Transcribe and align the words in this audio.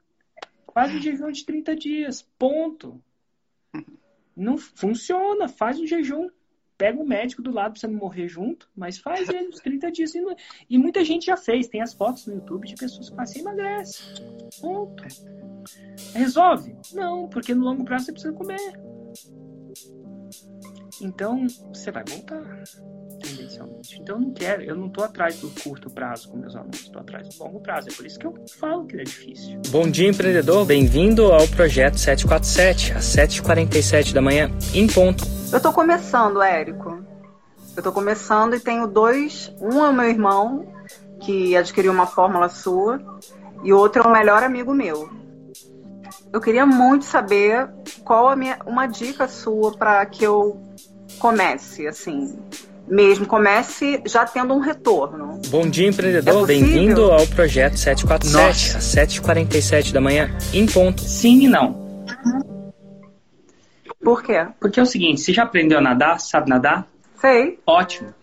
Faz 0.74 0.94
um 0.94 1.02
jejum 1.02 1.30
de 1.32 1.46
30 1.46 1.76
dias. 1.76 2.26
Ponto. 2.40 3.02
Não 4.36 4.58
funciona. 4.58 5.50
Faz 5.50 5.80
um 5.80 5.86
jejum. 5.86 6.30
Pega 6.82 7.00
um 7.00 7.06
médico 7.06 7.44
do 7.44 7.52
lado 7.52 7.74
para 7.74 7.80
você 7.80 7.86
não 7.86 8.00
morrer 8.00 8.28
junto, 8.28 8.68
mas 8.76 8.98
faz 8.98 9.30
ele 9.30 9.50
os 9.50 9.60
30 9.60 9.92
dias. 9.92 10.14
E, 10.68 10.80
muita 10.80 11.06
gente 11.06 11.28
já 11.28 11.38
fez. 11.38 11.68
Tem 11.68 11.80
as 11.80 11.94
fotos 11.94 12.26
no 12.26 12.34
YouTube 12.34 12.68
de 12.68 12.74
pessoas 12.74 13.08
que 13.08 13.16
fazem 13.16 13.44
emagrecem. 13.44 14.04
Ponto. 14.60 15.04
Resolve? 16.16 16.76
Não, 16.92 17.30
porque 17.30 17.54
no 17.54 17.66
longo 17.66 17.86
prazo 17.86 18.06
você 18.06 18.14
precisa 18.14 18.34
comer. 18.34 18.58
Então, 21.00 21.46
você 21.72 21.92
vai 21.92 22.04
voltar, 22.04 22.64
Então, 24.00 24.16
eu 24.16 24.22
não 24.22 24.34
quero, 24.34 24.62
eu 24.64 24.76
não 24.76 24.88
estou 24.88 25.04
atrás 25.04 25.40
do 25.40 25.50
curto 25.62 25.90
prazo 25.90 26.30
com 26.30 26.38
meus 26.38 26.56
alunos, 26.56 26.82
estou 26.82 27.02
atrás 27.02 27.28
do 27.30 27.44
longo 27.44 27.60
prazo. 27.60 27.90
É 27.90 27.94
por 27.94 28.06
isso 28.06 28.20
que 28.20 28.26
eu 28.26 28.34
falo 28.60 28.86
que 28.86 28.98
é 28.98 29.04
difícil. 29.04 29.60
Bom 29.70 29.90
dia, 29.90 30.10
empreendedor. 30.10 30.66
Bem-vindo 30.66 31.32
ao 31.32 31.48
projeto 31.48 31.98
747, 31.98 32.94
às 32.94 33.06
7h47 33.06 34.14
da 34.14 34.22
manhã, 34.22 34.52
em 34.74 34.88
ponto. 34.88 35.24
Eu 35.52 35.58
estou 35.58 35.74
começando, 35.74 36.42
Érico. 36.42 37.04
Eu 37.76 37.80
estou 37.80 37.94
começando 37.94 38.56
e 38.56 38.60
tenho 38.60 38.88
dois. 38.88 39.54
Um 39.62 39.84
é 39.86 39.90
o 39.90 39.94
meu 39.94 40.10
irmão, 40.10 40.66
que 41.22 41.56
adquiriu 41.56 41.92
uma 41.92 42.06
fórmula 42.08 42.50
sua, 42.50 43.00
e 43.64 43.72
outro 43.72 44.04
é 44.04 44.08
um 44.08 44.12
melhor 44.12 44.44
amigo 44.44 44.74
meu 44.74 45.22
eu 46.34 46.40
queria 46.40 46.66
muito 46.66 47.06
saber 47.06 47.70
qual 48.04 48.30
a 48.30 48.36
minha, 48.36 48.58
uma 48.66 48.88
dica 48.88 49.28
sua 49.28 49.76
para 49.78 50.06
que 50.06 50.24
eu 50.24 50.62
comece, 51.20 51.88
assim, 51.88 52.40
mesmo 52.88 53.26
comece 53.26 54.02
já 54.06 54.26
tendo 54.26 54.54
um 54.54 54.60
retorno. 54.60 55.40
Bom 55.48 55.70
dia, 55.70 55.88
empreendedor. 55.88 56.44
É 56.44 56.46
Bem-vindo 56.48 57.12
ao 57.12 57.26
projeto 57.28 57.78
747, 57.78 58.34
Nossa. 58.34 58.78
às 58.78 59.08
7h47 59.10 59.92
da 59.92 60.02
manhã, 60.02 60.30
em 60.54 60.66
ponto. 60.66 61.02
Sim 61.02 61.46
e 61.46 61.48
não. 61.48 62.06
Por 64.04 64.24
quê? 64.24 64.48
Porque 64.60 64.80
é 64.80 64.84
o 64.84 64.86
seguinte, 64.86 65.22
você 65.22 65.32
já 65.32 65.44
aprendeu 65.44 65.78
a 65.78 65.82
nadar? 65.82 66.20
Sabe 66.20 66.50
nadar? 66.50 66.88
Sei. 67.16 67.60
Ótimo. 67.66 68.14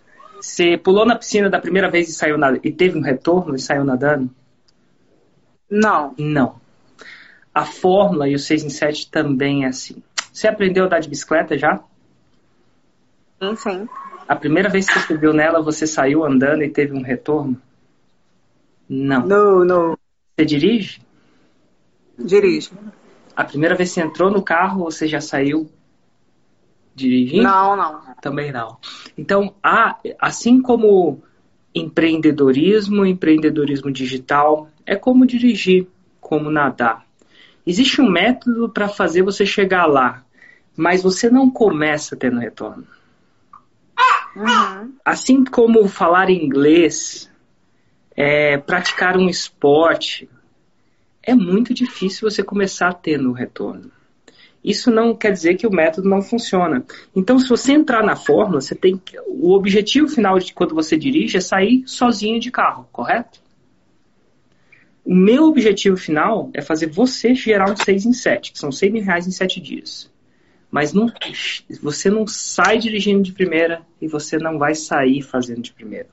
Você 0.40 0.76
pulou 0.76 1.06
na 1.06 1.16
piscina 1.16 1.48
da 1.48 1.60
primeira 1.60 1.90
vez 1.90 2.08
e 2.08 2.12
saiu 2.12 2.36
nadando, 2.36 2.60
e 2.64 2.72
teve 2.72 2.98
um 2.98 3.02
retorno 3.02 3.54
e 3.54 3.60
saiu 3.60 3.84
nadando? 3.84 4.30
Não. 5.70 6.14
Não. 6.18 6.60
A 7.54 7.64
fórmula 7.64 8.28
e 8.28 8.34
o 8.34 8.38
6 8.38 8.64
em 8.64 8.70
7 8.70 9.10
também 9.10 9.64
é 9.64 9.68
assim. 9.68 10.02
Você 10.32 10.46
aprendeu 10.46 10.84
a 10.84 10.86
andar 10.86 11.00
de 11.00 11.08
bicicleta 11.08 11.58
já? 11.58 11.80
Sim, 13.42 13.56
sim. 13.56 13.88
A 14.28 14.36
primeira 14.36 14.68
vez 14.68 14.86
que 14.86 14.92
você 14.92 15.06
subiu 15.06 15.32
nela, 15.32 15.62
você 15.62 15.86
saiu 15.86 16.22
andando 16.22 16.62
e 16.62 16.68
teve 16.68 16.92
um 16.92 17.00
retorno? 17.00 17.58
Não. 18.86 19.26
Não, 19.26 19.64
não. 19.64 19.98
Você 20.36 20.44
dirige? 20.44 21.00
Dirijo. 22.18 22.72
A 23.34 23.42
primeira 23.42 23.74
vez 23.74 23.88
que 23.88 23.94
você 23.94 24.06
entrou 24.06 24.30
no 24.30 24.42
carro, 24.42 24.84
você 24.84 25.08
já 25.08 25.20
saiu 25.20 25.70
dirigindo? 26.94 27.44
Não, 27.44 27.74
não. 27.74 28.02
Também 28.20 28.52
não. 28.52 28.76
Então, 29.16 29.54
há, 29.62 29.98
assim 30.18 30.60
como 30.60 31.22
empreendedorismo, 31.74 33.06
empreendedorismo 33.06 33.90
digital, 33.90 34.68
é 34.84 34.94
como 34.94 35.26
dirigir, 35.26 35.86
como 36.20 36.50
nadar. 36.50 37.06
Existe 37.66 38.00
um 38.00 38.10
método 38.10 38.68
para 38.68 38.88
fazer 38.88 39.22
você 39.22 39.46
chegar 39.46 39.86
lá, 39.86 40.24
mas 40.76 41.02
você 41.02 41.30
não 41.30 41.50
começa 41.50 42.16
tendo 42.16 42.38
retorno. 42.38 42.86
Uhum. 44.38 44.94
Assim 45.04 45.44
como 45.44 45.88
falar 45.88 46.30
inglês, 46.30 47.30
é, 48.16 48.56
praticar 48.56 49.16
um 49.16 49.28
esporte, 49.28 50.28
é 51.22 51.34
muito 51.34 51.74
difícil 51.74 52.30
você 52.30 52.42
começar 52.42 52.92
tendo 52.94 53.32
retorno. 53.32 53.90
Isso 54.62 54.90
não 54.90 55.14
quer 55.14 55.32
dizer 55.32 55.56
que 55.56 55.66
o 55.66 55.72
método 55.72 56.08
não 56.08 56.20
funciona. 56.20 56.84
Então, 57.14 57.38
se 57.38 57.48
você 57.48 57.72
entrar 57.72 58.02
na 58.02 58.16
fórmula, 58.16 58.60
você 58.60 58.74
tem 58.74 58.96
que, 58.96 59.18
o 59.26 59.52
objetivo 59.52 60.08
final 60.08 60.38
de 60.38 60.52
quando 60.52 60.74
você 60.74 60.96
dirige 60.96 61.36
é 61.36 61.40
sair 61.40 61.82
sozinho 61.86 62.40
de 62.40 62.50
carro, 62.50 62.88
correto? 62.92 63.40
O 65.04 65.14
meu 65.14 65.44
objetivo 65.44 65.96
final 65.96 66.50
é 66.52 66.60
fazer 66.60 66.86
você 66.86 67.34
gerar 67.34 67.70
um 67.70 67.76
6 67.76 68.04
em 68.04 68.12
7, 68.12 68.52
que 68.52 68.58
são 68.58 68.70
100 68.70 68.90
mil 68.90 69.04
reais 69.04 69.26
em 69.26 69.30
7 69.30 69.60
dias. 69.60 70.10
Mas 70.70 70.92
não, 70.92 71.10
você 71.82 72.10
não 72.10 72.26
sai 72.26 72.78
dirigindo 72.78 73.22
de 73.22 73.32
primeira 73.32 73.82
e 74.00 74.06
você 74.06 74.38
não 74.38 74.58
vai 74.58 74.74
sair 74.74 75.22
fazendo 75.22 75.62
de 75.62 75.72
primeira. 75.72 76.08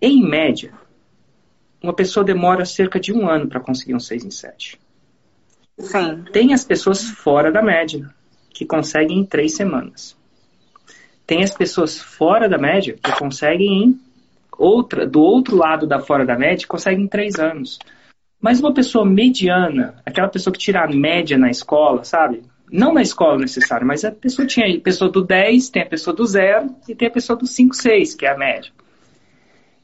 Em 0.00 0.22
média, 0.22 0.72
uma 1.82 1.92
pessoa 1.92 2.24
demora 2.24 2.64
cerca 2.64 2.98
de 2.98 3.12
um 3.12 3.28
ano 3.28 3.48
para 3.48 3.60
conseguir 3.60 3.94
um 3.94 4.00
6 4.00 4.24
em 4.24 4.30
7. 4.30 4.80
Sim. 5.78 6.24
Tem 6.32 6.54
as 6.54 6.64
pessoas 6.64 7.10
fora 7.10 7.52
da 7.52 7.62
média, 7.62 8.08
que 8.50 8.64
conseguem 8.64 9.18
em 9.18 9.26
três 9.26 9.54
semanas. 9.54 10.16
Tem 11.26 11.42
as 11.42 11.50
pessoas 11.50 12.00
fora 12.00 12.48
da 12.48 12.56
média 12.56 12.96
que 13.02 13.12
conseguem 13.18 13.82
em 13.82 14.00
outra, 14.56 15.06
do 15.06 15.20
outro 15.20 15.56
lado 15.56 15.86
da 15.86 16.00
fora 16.00 16.24
da 16.24 16.38
média, 16.38 16.66
conseguem 16.66 17.04
em 17.04 17.08
três 17.08 17.38
anos. 17.38 17.78
Mas 18.40 18.60
uma 18.60 18.72
pessoa 18.72 19.04
mediana, 19.04 20.00
aquela 20.06 20.28
pessoa 20.28 20.52
que 20.52 20.58
tira 20.58 20.84
a 20.84 20.88
média 20.88 21.36
na 21.36 21.50
escola, 21.50 22.04
sabe? 22.04 22.42
Não 22.70 22.92
na 22.92 23.02
escola 23.02 23.38
necessário, 23.38 23.86
mas 23.86 24.04
a 24.04 24.10
pessoa 24.10 24.46
tinha 24.46 24.66
a 24.66 24.80
pessoa 24.80 25.10
do 25.10 25.24
10, 25.24 25.70
tem 25.70 25.82
a 25.82 25.86
pessoa 25.86 26.14
do 26.14 26.26
0 26.26 26.74
e 26.88 26.94
tem 26.94 27.08
a 27.08 27.10
pessoa 27.10 27.38
do 27.38 27.46
5, 27.46 27.74
6, 27.74 28.14
que 28.14 28.26
é 28.26 28.32
a 28.32 28.36
média. 28.36 28.72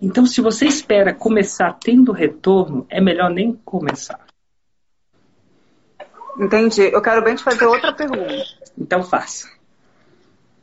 Então, 0.01 0.27
se 0.27 0.41
você 0.41 0.67
espera 0.67 1.15
começar 1.15 1.73
tendo 1.75 2.11
retorno, 2.11 2.85
é 2.91 3.01
melhor 3.01 3.31
nem 3.31 3.53
começar. 3.65 4.27
Entendi. 6.39 6.83
Eu 6.93 7.01
quero 7.01 7.23
bem 7.23 7.37
te 7.37 7.45
fazer 7.45 7.67
outra 7.67 7.93
pergunta. 7.93 8.45
Então 8.77 9.03
faça. 9.03 9.49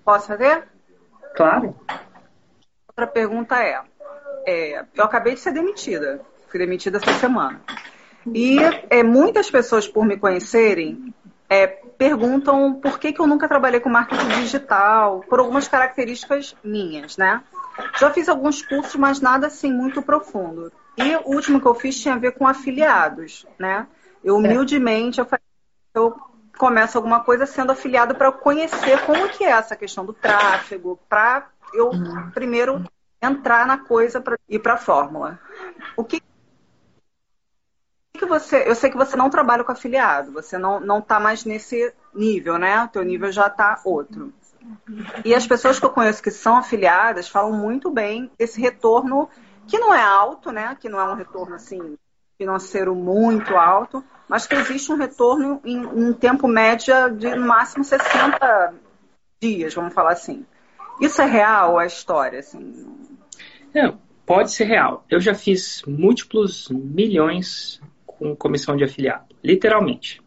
Posso 0.04 0.28
fazer? 0.28 0.68
Claro. 1.36 1.76
Outra 2.88 3.08
pergunta 3.08 3.56
é, 3.64 3.82
é 4.46 4.86
eu 4.94 5.04
acabei 5.04 5.36
de 5.36 5.40
ser 5.40 5.54
demitida. 5.54 6.20
Fui 6.50 6.60
demitida 6.60 6.98
essa 6.98 7.14
semana. 7.14 7.62
E 8.34 8.58
é, 8.90 9.04
muitas 9.04 9.50
pessoas, 9.50 9.88
por 9.88 10.06
me 10.06 10.18
conhecerem, 10.18 11.14
é, 11.50 11.82
perguntam 12.00 12.76
por 12.76 12.98
que, 12.98 13.12
que 13.12 13.20
eu 13.20 13.28
nunca 13.28 13.46
trabalhei 13.46 13.82
com 13.82 13.90
marketing 13.90 14.30
digital, 14.42 15.20
por 15.28 15.40
algumas 15.40 15.68
características 15.68 16.56
minhas, 16.64 17.18
né? 17.18 17.44
Já 18.00 18.10
fiz 18.10 18.30
alguns 18.30 18.62
cursos, 18.62 18.96
mas 18.96 19.20
nada 19.20 19.48
assim 19.48 19.72
muito 19.72 20.02
profundo. 20.02 20.72
E 20.98 21.16
o 21.18 21.36
último 21.36 21.60
que 21.60 21.68
eu 21.68 21.76
fiz 21.76 22.00
tinha 22.00 22.14
a 22.14 22.18
ver 22.18 22.32
com 22.32 22.48
afiliados, 22.48 23.46
né? 23.60 23.86
Eu 24.24 24.38
humildemente 24.38 25.20
eu, 25.20 25.28
eu 25.94 26.18
começo 26.58 26.98
alguma 26.98 27.20
coisa 27.20 27.46
sendo 27.46 27.74
afiliado 27.74 28.16
para 28.16 28.32
conhecer 28.32 29.06
como 29.06 29.28
que 29.28 29.44
é 29.44 29.50
essa 29.50 29.76
questão 29.76 30.06
do 30.06 30.14
tráfego, 30.14 30.98
para 31.10 31.50
eu 31.74 31.90
uhum. 31.90 32.32
primeiro 32.32 32.82
entrar 33.22 33.68
na 33.68 33.78
coisa 33.78 34.22
para 34.22 34.38
ir 34.48 34.60
para 34.60 34.76
a 34.76 34.78
fórmula. 34.78 35.38
O 35.98 36.04
que 36.06 36.22
você. 38.30 38.64
Eu 38.68 38.76
sei 38.76 38.90
que 38.90 38.98
você 38.98 39.18
não 39.18 39.30
trabalha 39.30 39.64
com 39.64 39.72
afiliado, 39.72 40.32
você 40.32 40.58
não, 40.58 40.80
não 40.80 41.02
tá 41.02 41.20
mais 41.20 41.44
nesse 41.44 41.94
nível, 42.14 42.58
né? 42.58 42.84
O 42.84 42.88
teu 42.88 43.04
nível 43.04 43.32
já 43.32 43.50
tá 43.50 43.82
outro. 43.84 44.34
E 45.26 45.34
as 45.34 45.48
pessoas 45.48 45.80
que 45.80 45.86
eu 45.86 45.90
conheço 45.90 46.24
que 46.24 46.32
são 46.32 46.58
afiliadas 46.58 47.28
falam 47.28 47.52
muito 47.52 47.90
bem 47.90 48.32
desse 48.38 48.62
retorno, 48.62 49.30
que 49.68 49.78
não 49.78 49.94
é 49.94 50.02
alto, 50.02 50.52
né? 50.52 50.78
Que 50.80 50.88
não 50.88 51.00
é 51.00 51.04
um 51.04 51.16
retorno 51.16 51.56
assim 51.56 51.98
financeiro 52.38 52.96
muito 52.96 53.58
alto, 53.58 54.02
mas 54.28 54.48
que 54.48 54.56
existe 54.56 54.92
um 54.94 54.96
retorno 54.96 55.60
em 55.66 55.86
um 55.86 56.14
tempo 56.14 56.48
média 56.48 57.10
de 57.10 57.36
no 57.36 57.46
máximo 57.46 57.84
60 57.84 58.74
dias, 59.42 59.74
vamos 59.74 59.94
falar 59.94 60.14
assim. 60.14 60.46
Isso 61.02 61.22
é 61.22 61.26
real, 61.26 61.78
a 61.78 61.86
história, 61.86 62.40
assim? 62.40 62.86
É, 63.74 63.94
pode 64.26 64.52
ser 64.52 64.66
real. 64.66 65.04
Eu 65.10 65.20
já 65.20 65.34
fiz 65.34 65.82
múltiplos 65.86 66.70
milhões 66.70 67.82
com 68.20 68.36
comissão 68.36 68.76
de 68.76 68.84
afiliado, 68.84 69.34
literalmente. 69.42 70.22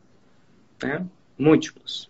Né? 0.83 1.05
Múltiplos. 1.39 2.09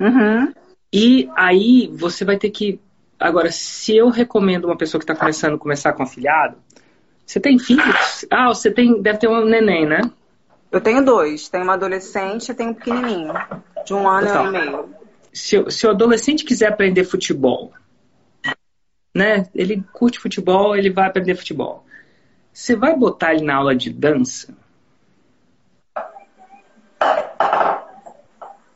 Uhum. 0.00 0.52
E 0.92 1.28
aí 1.36 1.90
você 1.92 2.24
vai 2.24 2.38
ter 2.38 2.50
que. 2.50 2.80
Agora, 3.18 3.50
se 3.50 3.96
eu 3.96 4.08
recomendo 4.08 4.66
uma 4.66 4.76
pessoa 4.76 4.98
que 4.98 5.04
está 5.04 5.14
começando 5.14 5.54
a 5.54 5.58
começar 5.58 5.92
com 5.92 6.02
afiliado, 6.02 6.56
você 7.26 7.40
tem 7.40 7.58
filhos? 7.58 8.24
Ah, 8.30 8.48
você 8.48 8.70
tem, 8.70 9.00
deve 9.00 9.18
ter 9.18 9.28
um 9.28 9.44
neném, 9.44 9.86
né? 9.86 10.00
Eu 10.70 10.80
tenho 10.80 11.04
dois. 11.04 11.48
Tenho 11.48 11.64
uma 11.64 11.74
adolescente 11.74 12.50
e 12.50 12.54
tenho 12.54 12.70
um 12.70 12.74
pequenininho, 12.74 13.34
de 13.84 13.94
um 13.94 14.08
ano 14.08 14.28
então, 14.28 14.46
e 14.46 14.50
meio. 14.50 14.94
Se, 15.32 15.70
se 15.70 15.86
o 15.86 15.90
adolescente 15.90 16.44
quiser 16.44 16.68
aprender 16.68 17.04
futebol, 17.04 17.72
né? 19.14 19.46
Ele 19.54 19.82
curte 19.92 20.18
futebol, 20.18 20.76
ele 20.76 20.90
vai 20.90 21.06
aprender 21.06 21.34
futebol. 21.34 21.84
Você 22.52 22.76
vai 22.76 22.94
botar 22.96 23.34
ele 23.34 23.44
na 23.44 23.56
aula 23.56 23.74
de 23.74 23.90
dança? 23.90 24.54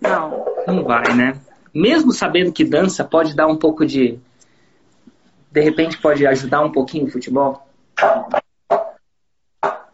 Não. 0.00 0.46
Não 0.67 0.82
vai, 0.82 1.14
né? 1.14 1.38
Mesmo 1.75 2.11
sabendo 2.12 2.52
que 2.52 2.64
dança 2.64 3.05
pode 3.05 3.34
dar 3.34 3.46
um 3.46 3.56
pouco 3.56 3.84
de. 3.84 4.19
De 5.50 5.61
repente 5.61 5.99
pode 5.99 6.26
ajudar 6.26 6.62
um 6.62 6.73
pouquinho 6.73 7.06
o 7.06 7.11
futebol? 7.11 7.69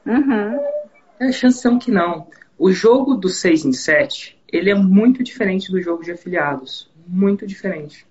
Uhum. 0.07 0.61
É, 1.21 1.33
chance 1.33 1.61
são 1.61 1.79
que 1.79 1.91
não. 1.91 2.29
O 2.59 2.71
jogo 2.71 3.15
do 3.15 3.29
6 3.29 3.65
em 3.65 3.73
7, 3.73 4.41
ele 4.49 4.71
é 4.71 4.75
muito 4.75 5.23
diferente 5.23 5.71
do 5.71 5.81
jogo 5.81 6.05
de 6.05 6.13
afiliados. 6.13 6.91
Muito 7.07 7.47
diferente. 7.47 8.07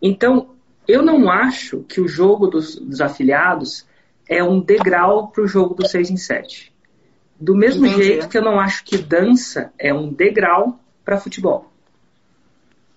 Então, 0.00 0.54
eu 0.88 1.02
não 1.02 1.30
acho 1.30 1.82
que 1.82 2.00
o 2.00 2.08
jogo 2.08 2.46
dos, 2.46 2.76
dos 2.76 3.00
afiliados 3.00 3.86
é 4.28 4.42
um 4.42 4.60
degrau 4.60 5.28
para 5.28 5.42
o 5.42 5.46
jogo 5.46 5.74
do 5.74 5.86
6 5.86 6.10
em 6.10 6.16
7. 6.16 6.72
Do 7.38 7.54
mesmo 7.54 7.86
Entendi. 7.86 8.04
jeito 8.04 8.28
que 8.28 8.38
eu 8.38 8.42
não 8.42 8.58
acho 8.58 8.84
que 8.84 8.96
dança 8.96 9.72
é 9.78 9.92
um 9.92 10.12
degrau 10.12 10.78
para 11.04 11.18
futebol. 11.18 11.70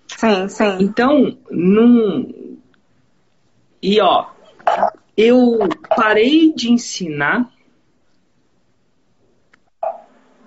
Sim, 0.06 0.48
sim. 0.48 0.78
Então, 0.80 1.36
num... 1.50 2.58
E 3.82 4.00
ó, 4.00 4.26
eu 5.16 5.58
parei 5.94 6.52
de 6.52 6.70
ensinar 6.70 7.50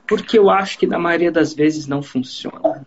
porque 0.07 0.37
eu 0.37 0.49
acho 0.49 0.77
que 0.77 0.85
na 0.85 0.99
maioria 0.99 1.31
das 1.31 1.53
vezes 1.53 1.87
não 1.87 2.03
funciona. 2.03 2.85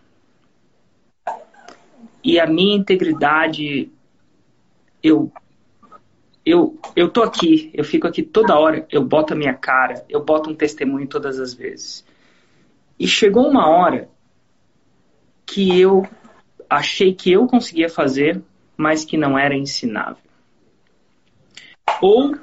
E 2.23 2.39
a 2.39 2.45
minha 2.45 2.77
integridade 2.77 3.91
eu 5.01 5.31
eu 6.45 6.77
eu 6.95 7.09
tô 7.09 7.23
aqui, 7.23 7.71
eu 7.73 7.83
fico 7.83 8.07
aqui 8.07 8.21
toda 8.21 8.57
hora, 8.57 8.85
eu 8.91 9.03
boto 9.03 9.33
a 9.33 9.35
minha 9.35 9.53
cara, 9.53 10.05
eu 10.07 10.23
boto 10.23 10.49
um 10.49 10.55
testemunho 10.55 11.07
todas 11.07 11.39
as 11.39 11.53
vezes. 11.53 12.05
E 12.99 13.07
chegou 13.07 13.49
uma 13.49 13.67
hora 13.67 14.09
que 15.45 15.79
eu 15.79 16.07
achei 16.69 17.13
que 17.13 17.31
eu 17.31 17.47
conseguia 17.47 17.89
fazer, 17.89 18.41
mas 18.77 19.03
que 19.03 19.17
não 19.17 19.37
era 19.37 19.55
ensinável. 19.55 20.23
Ou 22.01 22.35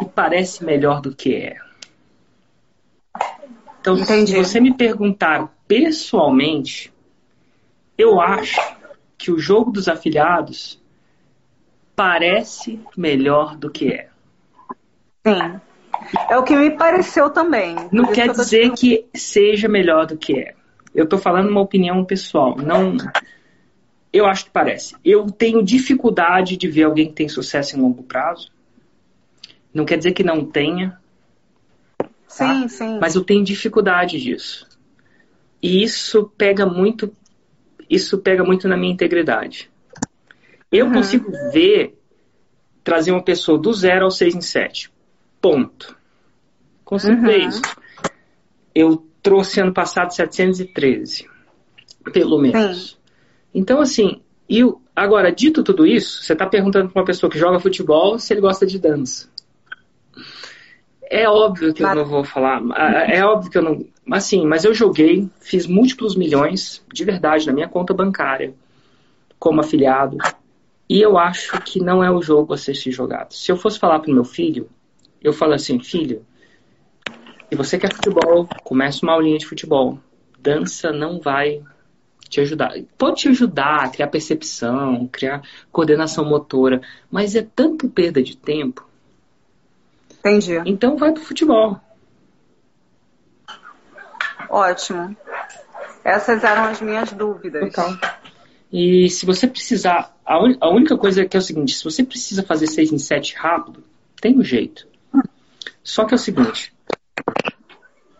me 0.00 0.08
parece 0.14 0.64
melhor 0.64 1.00
do 1.00 1.14
que 1.14 1.34
é. 1.34 1.56
Então, 3.80 3.98
Entendi. 3.98 4.32
se 4.32 4.38
você 4.38 4.60
me 4.60 4.74
perguntar 4.74 5.54
pessoalmente, 5.68 6.92
eu 7.98 8.20
acho 8.20 8.58
que 9.18 9.30
o 9.30 9.38
jogo 9.38 9.70
dos 9.70 9.88
afiliados 9.88 10.82
parece 11.94 12.80
melhor 12.96 13.56
do 13.56 13.70
que 13.70 13.92
é. 13.92 14.08
Sim. 15.26 15.60
É 16.28 16.36
o 16.36 16.42
que 16.42 16.56
me 16.56 16.70
pareceu 16.72 17.30
também. 17.30 17.76
Não 17.92 18.12
quer 18.12 18.28
que 18.28 18.36
dizer 18.36 18.72
que 18.72 19.06
seja 19.14 19.68
melhor 19.68 20.06
do 20.06 20.16
que 20.16 20.38
é. 20.38 20.54
Eu 20.94 21.04
estou 21.04 21.18
falando 21.18 21.48
uma 21.48 21.60
opinião 21.60 22.04
pessoal. 22.04 22.56
Não. 22.56 22.96
Eu 24.12 24.26
acho 24.26 24.44
que 24.44 24.50
parece. 24.50 24.94
Eu 25.04 25.26
tenho 25.26 25.62
dificuldade 25.62 26.56
de 26.56 26.68
ver 26.68 26.84
alguém 26.84 27.06
que 27.06 27.14
tem 27.14 27.28
sucesso 27.28 27.76
em 27.76 27.80
longo 27.80 28.02
prazo. 28.02 28.52
Não 29.72 29.84
quer 29.84 29.96
dizer 29.96 30.12
que 30.12 30.22
não 30.22 30.44
tenha. 30.44 30.98
Tá? 31.98 32.08
Sim, 32.28 32.68
sim. 32.68 32.98
Mas 33.00 33.14
eu 33.14 33.24
tenho 33.24 33.44
dificuldade 33.44 34.20
disso. 34.20 34.68
E 35.62 35.82
isso 35.82 36.30
pega 36.36 36.66
muito 36.66 37.14
isso 37.88 38.18
pega 38.18 38.42
muito 38.44 38.68
na 38.68 38.76
minha 38.76 38.92
integridade. 38.92 39.70
Eu 40.74 40.86
uhum. 40.86 40.92
consigo 40.94 41.30
ver, 41.52 41.96
trazer 42.82 43.12
uma 43.12 43.22
pessoa 43.22 43.56
do 43.56 43.72
zero 43.72 44.06
ao 44.06 44.10
seis 44.10 44.34
em 44.34 44.40
sete. 44.40 44.90
Ponto. 45.40 45.96
Consigo 46.84 47.14
uhum. 47.14 47.22
ver 47.22 47.38
isso. 47.46 47.62
Eu 48.74 49.06
trouxe 49.22 49.60
ano 49.60 49.72
passado 49.72 50.12
713, 50.12 51.28
pelo 52.12 52.38
menos. 52.38 52.90
Sim. 52.90 52.96
Então, 53.54 53.80
assim, 53.80 54.20
eu, 54.48 54.82
agora, 54.96 55.30
dito 55.30 55.62
tudo 55.62 55.86
isso, 55.86 56.24
você 56.24 56.32
está 56.32 56.44
perguntando 56.44 56.90
para 56.90 57.00
uma 57.00 57.06
pessoa 57.06 57.30
que 57.30 57.38
joga 57.38 57.60
futebol 57.60 58.18
se 58.18 58.34
ele 58.34 58.40
gosta 58.40 58.66
de 58.66 58.76
dança. 58.80 59.28
É 61.08 61.28
óbvio 61.28 61.72
que 61.72 61.84
eu 61.84 61.94
não 61.94 62.04
vou 62.04 62.24
falar. 62.24 62.60
É 63.08 63.24
óbvio 63.24 63.48
que 63.48 63.58
eu 63.58 63.62
não. 63.62 63.86
Assim, 64.10 64.44
mas 64.44 64.64
eu 64.64 64.74
joguei, 64.74 65.30
fiz 65.40 65.68
múltiplos 65.68 66.16
milhões, 66.16 66.84
de 66.92 67.04
verdade, 67.04 67.46
na 67.46 67.52
minha 67.52 67.68
conta 67.68 67.94
bancária, 67.94 68.52
como 69.38 69.60
afiliado. 69.60 70.18
E 70.88 71.00
eu 71.00 71.16
acho 71.16 71.60
que 71.62 71.80
não 71.80 72.04
é 72.04 72.10
o 72.10 72.20
jogo 72.20 72.52
a 72.52 72.58
ser 72.58 72.74
se 72.74 72.90
jogado. 72.90 73.32
Se 73.32 73.50
eu 73.50 73.56
fosse 73.56 73.78
falar 73.78 74.00
para 74.00 74.10
o 74.10 74.14
meu 74.14 74.24
filho, 74.24 74.68
eu 75.22 75.32
falo 75.32 75.54
assim, 75.54 75.78
filho, 75.80 76.24
se 77.48 77.56
você 77.56 77.78
quer 77.78 77.92
futebol, 77.94 78.46
comece 78.62 79.02
uma 79.02 79.12
aulinha 79.12 79.38
de 79.38 79.46
futebol. 79.46 79.98
Dança 80.38 80.92
não 80.92 81.20
vai 81.20 81.62
te 82.28 82.40
ajudar. 82.40 82.72
Pode 82.98 83.16
te 83.22 83.28
ajudar 83.28 83.84
a 83.84 83.88
criar 83.88 84.08
percepção, 84.08 85.08
criar 85.10 85.42
coordenação 85.72 86.24
motora, 86.24 86.82
mas 87.10 87.34
é 87.34 87.42
tanto 87.42 87.88
perda 87.88 88.22
de 88.22 88.36
tempo. 88.36 88.86
Entendi. 90.18 90.60
Então 90.66 90.96
vai 90.96 91.12
pro 91.12 91.22
futebol. 91.22 91.80
Ótimo. 94.48 95.16
Essas 96.04 96.44
eram 96.44 96.64
as 96.64 96.80
minhas 96.80 97.12
dúvidas. 97.12 97.62
Então, 97.62 97.98
e 98.76 99.08
se 99.08 99.24
você 99.24 99.46
precisar, 99.46 100.12
a, 100.26 100.36
un, 100.36 100.56
a 100.60 100.68
única 100.68 100.98
coisa 100.98 101.22
é 101.22 101.24
que 101.24 101.36
é 101.36 101.38
o 101.38 101.42
seguinte, 101.42 101.76
se 101.76 101.84
você 101.84 102.02
precisa 102.02 102.42
fazer 102.42 102.66
6 102.66 102.90
em 102.90 102.98
7 102.98 103.36
rápido, 103.36 103.84
tem 104.20 104.36
um 104.36 104.42
jeito. 104.42 104.88
Só 105.80 106.04
que 106.04 106.12
é 106.12 106.16
o 106.16 106.18
seguinte, 106.18 106.74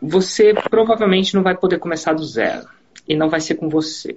você 0.01 0.55
provavelmente 0.71 1.35
não 1.35 1.43
vai 1.43 1.57
poder 1.57 1.81
começar 1.81 2.13
do 2.13 2.25
zero. 2.25 2.69
E 3.09 3.17
não 3.17 3.29
vai 3.29 3.41
ser 3.41 3.57
com 3.57 3.69
você. 3.69 4.17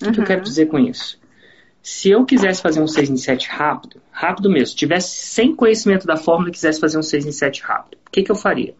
O 0.00 0.06
uhum. 0.06 0.12
que 0.12 0.20
eu 0.20 0.24
quero 0.24 0.38
uhum. 0.38 0.44
dizer 0.44 0.68
com 0.68 0.78
isso? 0.78 1.20
Se 1.82 2.08
eu 2.08 2.24
quisesse 2.24 2.62
fazer 2.62 2.80
um 2.80 2.88
6 2.88 3.10
em 3.10 3.18
7 3.18 3.46
rápido, 3.46 4.00
rápido 4.10 4.48
mesmo, 4.48 4.74
tivesse 4.74 5.18
sem 5.26 5.54
conhecimento 5.54 6.06
da 6.06 6.16
fórmula 6.16 6.48
e 6.48 6.52
quisesse 6.52 6.80
fazer 6.80 6.96
um 6.96 7.02
6 7.02 7.26
em 7.26 7.32
7 7.32 7.60
rápido, 7.60 7.98
o 8.06 8.10
que, 8.10 8.22
que 8.22 8.32
eu 8.32 8.36
faria? 8.36 8.74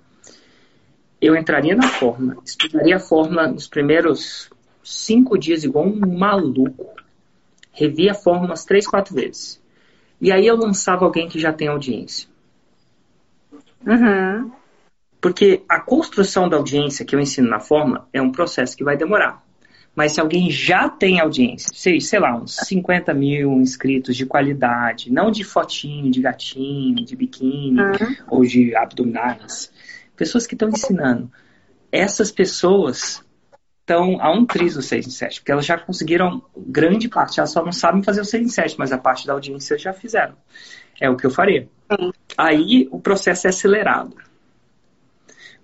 Eu 1.21 1.37
entraria 1.37 1.77
na 1.77 1.87
fórmula, 1.87 2.39
estudaria 2.47 2.97
a 2.97 3.01
fórmula 3.01 3.47
nos 3.47 3.69
primeiros 3.69 4.49
cinco 4.83 5.39
dias 5.39 5.65
igual 5.65 5.87
um 5.87 6.19
maluco. 6.19 6.87
Revia 7.73 8.13
a 8.13 8.15
fórmula 8.15 8.51
umas 8.51 8.65
três, 8.65 8.87
quatro 8.87 9.15
vezes. 9.15 9.61
E 10.21 10.31
aí 10.31 10.47
eu 10.47 10.57
lançava 10.57 11.05
alguém 11.05 11.29
que 11.29 11.39
já 11.39 11.53
tem 11.53 11.69
audiência. 11.69 12.29
Uhum. 13.87 14.51
Porque 15.21 15.63
a 15.69 15.81
construção 15.81 16.49
da 16.49 16.57
audiência 16.57 17.05
que 17.05 17.15
eu 17.15 17.21
ensino 17.21 17.49
na 17.49 17.61
fórmula 17.61 18.09
é 18.13 18.21
um 18.21 18.33
processo 18.33 18.77
que 18.77 18.85
vai 18.85 18.97
demorar. 18.97 19.43
Mas 19.95 20.13
se 20.13 20.21
alguém 20.21 20.51
já 20.51 20.89
tem 20.89 21.21
audiência, 21.21 21.71
sei, 21.75 22.01
sei 22.01 22.21
lá, 22.21 22.37
uns 22.37 22.57
50 22.57 23.13
mil 23.13 23.61
inscritos 23.61 24.17
de 24.17 24.25
qualidade, 24.25 25.13
não 25.13 25.31
de 25.31 25.43
fotinho, 25.43 26.11
de 26.11 26.21
gatinho, 26.21 27.05
de 27.05 27.17
biquíni 27.17 27.81
uhum. 27.81 28.17
ou 28.29 28.45
de 28.45 28.75
abdominais, 28.77 29.73
pessoas 30.17 30.47
que 30.47 30.55
estão 30.55 30.69
ensinando, 30.69 31.31
essas 31.91 32.31
pessoas 32.31 33.23
estão 33.91 34.21
a 34.21 34.31
um 34.31 34.47
triz 34.47 34.75
do 34.75 34.83
6 34.83 35.07
em 35.07 35.11
7, 35.11 35.41
porque 35.41 35.51
elas 35.51 35.67
já 35.67 35.77
conseguiram 35.77 36.41
grande 36.57 37.09
parte, 37.09 37.41
elas 37.41 37.51
só 37.51 37.65
não 37.65 37.73
sabem 37.73 38.03
fazer 38.03 38.21
o 38.21 38.25
6 38.25 38.47
em 38.47 38.49
7, 38.49 38.77
mas 38.79 38.93
a 38.93 38.99
parte 38.99 39.27
da 39.27 39.33
audiência 39.33 39.77
já 39.77 39.93
fizeram. 39.93 40.37
É 41.01 41.11
o 41.11 41.17
que 41.17 41.27
eu 41.27 41.31
faria. 41.31 41.69
Aí 42.39 42.89
o 42.93 43.01
processo 43.01 43.49
é 43.49 43.51
acelerado. 43.51 44.15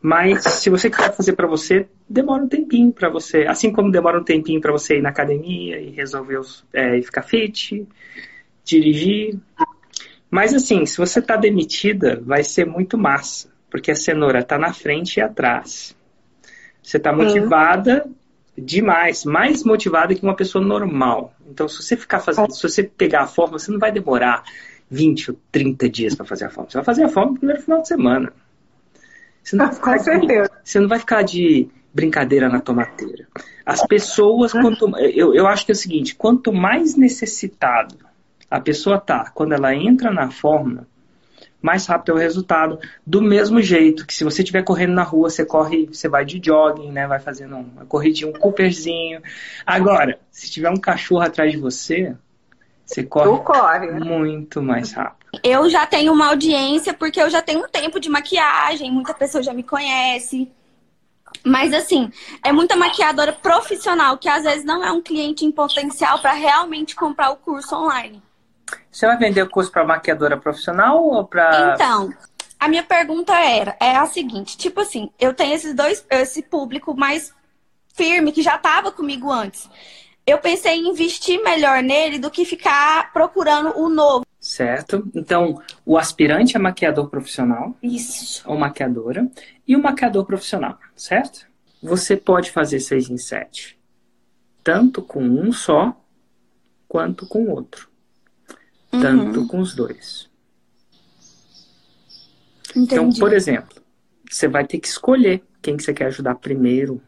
Mas 0.03 0.43
se 0.43 0.69
você 0.69 0.91
quiser 0.91 1.15
fazer 1.15 1.35
para 1.35 1.47
você, 1.47 1.89
demora 2.09 2.43
um 2.43 2.49
tempinho 2.49 2.93
para 2.93 3.09
você. 3.09 3.45
Assim 3.47 3.73
como 3.73 3.91
demora 3.91 4.21
um 4.21 4.25
tempinho 4.25 4.61
para 4.61 4.73
você 4.73 4.99
ir 4.99 5.03
na 5.03 5.09
academia 5.11 5.81
e 5.81 5.91
resolver 5.91 6.41
é, 6.73 7.01
ficar 7.01 7.23
fit, 7.23 7.87
dirigir. 8.65 9.39
Mas 10.31 10.53
assim, 10.53 10.85
se 10.85 10.99
você 10.99 11.21
está 11.21 11.37
demitida, 11.37 12.21
vai 12.25 12.43
ser 12.43 12.67
muito 12.67 12.99
massa, 12.99 13.49
porque 13.71 13.91
a 13.91 13.95
cenoura 13.95 14.41
está 14.41 14.59
na 14.59 14.73
frente 14.73 15.19
e 15.19 15.21
atrás. 15.21 15.96
Você 16.87 16.99
está 16.99 17.13
motivada, 17.13 18.09
Demais, 18.57 19.25
mais 19.27 19.63
motivada 19.65 20.15
que 20.15 20.23
uma 20.23 20.35
pessoa 20.35 20.65
normal. 20.65 21.35
Então, 21.47 21.69
se 21.69 21.83
você 21.83 21.95
ficar 21.95 22.21
fazendo, 22.21 22.51
se 22.55 22.63
você 22.63 22.83
pegar 22.83 23.25
a 23.25 23.27
forma, 23.27 23.59
você 23.59 23.71
não 23.71 23.79
vai 23.79 23.93
demorar 23.93 24.45
20 24.89 25.33
ou 25.33 25.37
30 25.53 25.91
dias 25.91 26.15
para 26.15 26.25
fazer 26.25 26.47
a 26.47 26.49
forma. 26.49 26.71
Você 26.71 26.79
vai 26.79 26.85
fazer 26.85 27.05
a 27.05 27.09
forma 27.09 27.33
no 27.33 27.39
primeiro 27.39 27.61
final 27.61 27.83
de 27.83 27.89
semana. 27.89 28.33
Você 29.43 29.57
não, 29.57 29.69
Com 29.69 29.99
certeza. 29.99 30.49
De, 30.49 30.51
você 30.65 30.81
não 30.81 30.89
vai 30.89 30.99
ficar 30.99 31.21
de 31.21 31.69
brincadeira 31.93 32.49
na 32.49 32.61
tomateira. 32.61 33.29
As 33.67 33.87
pessoas, 33.87 34.53
quanto, 34.53 34.97
eu, 34.99 35.35
eu 35.35 35.47
acho 35.47 35.67
que 35.67 35.73
é 35.73 35.75
o 35.75 35.77
seguinte: 35.77 36.15
quanto 36.15 36.51
mais 36.51 36.97
necessitado 36.97 37.95
a 38.51 38.59
pessoa 38.59 38.99
tá 38.99 39.31
quando 39.35 39.53
ela 39.53 39.75
entra 39.75 40.11
na 40.11 40.31
fórmula, 40.31 40.87
mais 41.67 41.85
rápido 41.85 42.13
é 42.13 42.15
o 42.15 42.19
resultado. 42.19 42.79
Do 43.05 43.21
mesmo 43.21 43.61
jeito 43.61 44.07
que 44.07 44.15
se 44.15 44.23
você 44.23 44.43
estiver 44.43 44.63
correndo 44.63 44.95
na 44.95 45.03
rua, 45.03 45.29
você 45.29 45.45
corre, 45.45 45.87
você 45.87 46.09
vai 46.09 46.25
de 46.25 46.41
jogging, 46.43 46.93
né? 46.93 47.09
Vai 47.09 47.19
fazendo 47.19 47.57
uma 47.57 47.85
corridinha, 47.85 48.31
um 48.31 48.33
cooperzinho. 48.33 49.21
Agora, 49.67 50.21
se 50.31 50.49
tiver 50.49 50.71
um 50.71 50.77
cachorro 50.77 51.23
atrás 51.23 51.51
de 51.51 51.59
você, 51.59 52.15
você 52.85 53.03
corre, 53.03 53.43
corre 53.43 53.91
né? 53.91 53.99
muito 53.99 54.63
mais 54.63 54.93
rápido. 54.93 55.27
Eu 55.43 55.69
já 55.69 55.85
tenho 55.85 56.13
uma 56.13 56.29
audiência 56.29 56.95
porque 56.95 57.21
eu 57.21 57.29
já 57.29 57.43
tenho 57.43 57.65
um 57.65 57.69
tempo 57.69 57.99
de 57.99 58.09
maquiagem, 58.09 58.93
muita 58.93 59.13
pessoa 59.13 59.43
já 59.43 59.53
me 59.53 59.65
conhece. 59.65 60.49
Mas 61.45 61.75
assim, 61.75 62.13
é 62.45 62.53
muita 62.53 62.77
maquiadora 62.77 63.33
profissional 63.33 64.17
que 64.19 64.29
às 64.29 64.45
vezes 64.45 64.65
não 64.65 64.85
é 64.85 64.93
um 64.93 65.03
cliente 65.03 65.45
em 65.45 65.51
potencial 65.51 66.21
para 66.21 66.33
realmente 66.33 66.95
comprar 66.95 67.31
o 67.31 67.37
curso 67.37 67.75
online. 67.75 68.23
Você 68.91 69.07
vai 69.07 69.19
vender 69.19 69.43
o 69.43 69.49
curso 69.51 69.71
para 69.71 69.85
maquiadora 69.85 70.37
profissional 70.37 71.05
ou 71.05 71.25
para. 71.25 71.75
Então, 71.75 72.13
a 72.59 72.69
minha 72.69 72.83
pergunta 72.83 73.33
era, 73.35 73.77
é 73.79 73.97
a 73.97 74.07
seguinte, 74.07 74.57
tipo 74.57 74.81
assim, 74.81 75.11
eu 75.21 75.35
tenho 75.35 75.55
esses 75.55 75.75
dois, 75.75 76.05
esse 76.11 76.43
público 76.43 76.97
mais 76.97 77.35
firme 77.95 78.33
que 78.33 78.43
já 78.43 78.57
estava 78.57 78.91
comigo 78.91 79.31
antes. 79.31 79.69
Eu 80.27 80.39
pensei 80.39 80.77
em 80.77 80.89
investir 80.89 81.43
melhor 81.43 81.83
nele 81.83 82.19
do 82.19 82.31
que 82.31 82.45
ficar 82.45 83.13
procurando 83.13 83.79
o 83.79 83.89
novo. 83.89 84.25
Certo. 84.41 85.07
Então, 85.15 85.63
o 85.85 85.97
aspirante 85.97 86.57
é 86.57 86.59
maquiador 86.59 87.09
profissional. 87.09 87.77
Isso. 87.83 88.43
Ou 88.49 88.57
maquiadora. 88.59 89.29
E 89.69 89.77
o 89.77 89.83
maquiador 89.83 90.25
profissional, 90.25 90.79
certo? 90.97 91.47
Você 91.83 92.17
pode 92.17 92.51
fazer 92.51 92.81
seis 92.81 93.09
em 93.09 93.19
sete. 93.19 93.79
Tanto 94.65 95.01
com 95.01 95.23
um 95.23 95.53
só, 95.53 95.95
quanto 96.89 97.27
com 97.29 97.45
o 97.45 97.51
outro 97.51 97.89
tanto 99.01 99.41
uhum. 99.41 99.47
com 99.47 99.61
os 99.61 99.75
dois. 99.75 100.29
Entendi. 102.71 102.95
Então, 102.95 103.11
por 103.13 103.33
exemplo, 103.33 103.83
você 104.31 104.49
vai 104.49 104.67
ter 104.67 104.79
que 104.79 104.89
escolher 104.89 105.43
quem 105.63 105.77
que 105.77 105.83
você 105.83 105.95
quer 105.95 106.07
ajudar 106.07 106.35
primeiro. 106.37 107.01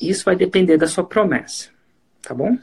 Isso 0.00 0.24
vai 0.24 0.36
depender 0.36 0.76
da 0.76 0.86
sua 0.86 1.04
promessa, 1.04 1.70
tá 2.22 2.32
bom? 2.32 2.56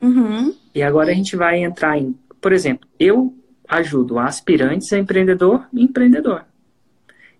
Uhum. 0.00 0.54
E 0.74 0.82
agora 0.82 1.10
a 1.10 1.14
gente 1.14 1.34
vai 1.34 1.62
entrar 1.62 1.98
em, 1.98 2.12
por 2.40 2.52
exemplo, 2.52 2.88
eu 2.98 3.34
ajudo 3.66 4.18
aspirantes 4.18 4.92
a 4.92 4.98
empreendedor 4.98 5.66
e 5.72 5.82
empreendedor. 5.82 6.44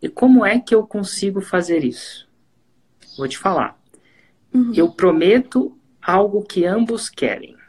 E 0.01 0.09
como 0.09 0.45
é 0.47 0.59
que 0.59 0.75
eu 0.75 0.87
consigo 0.87 1.41
fazer 1.41 1.85
isso? 1.85 2.27
Vou 3.19 3.29
te 3.29 3.37
falar. 3.37 3.79
Uhum. 4.55 4.73
Eu 4.75 4.91
prometo 4.91 5.77
algo 6.01 6.43
que 6.43 6.65
ambos 6.65 7.11
querem 7.11 7.60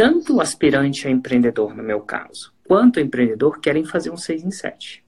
tanto 0.00 0.36
o 0.36 0.40
aspirante 0.40 1.06
a 1.06 1.10
empreendedor, 1.10 1.76
no 1.76 1.82
meu 1.82 2.00
caso, 2.00 2.54
quanto 2.66 2.96
o 2.96 3.00
empreendedor 3.00 3.60
querem 3.60 3.84
fazer 3.84 4.10
um 4.10 4.16
6 4.16 4.44
em 4.44 4.50
7. 4.50 5.04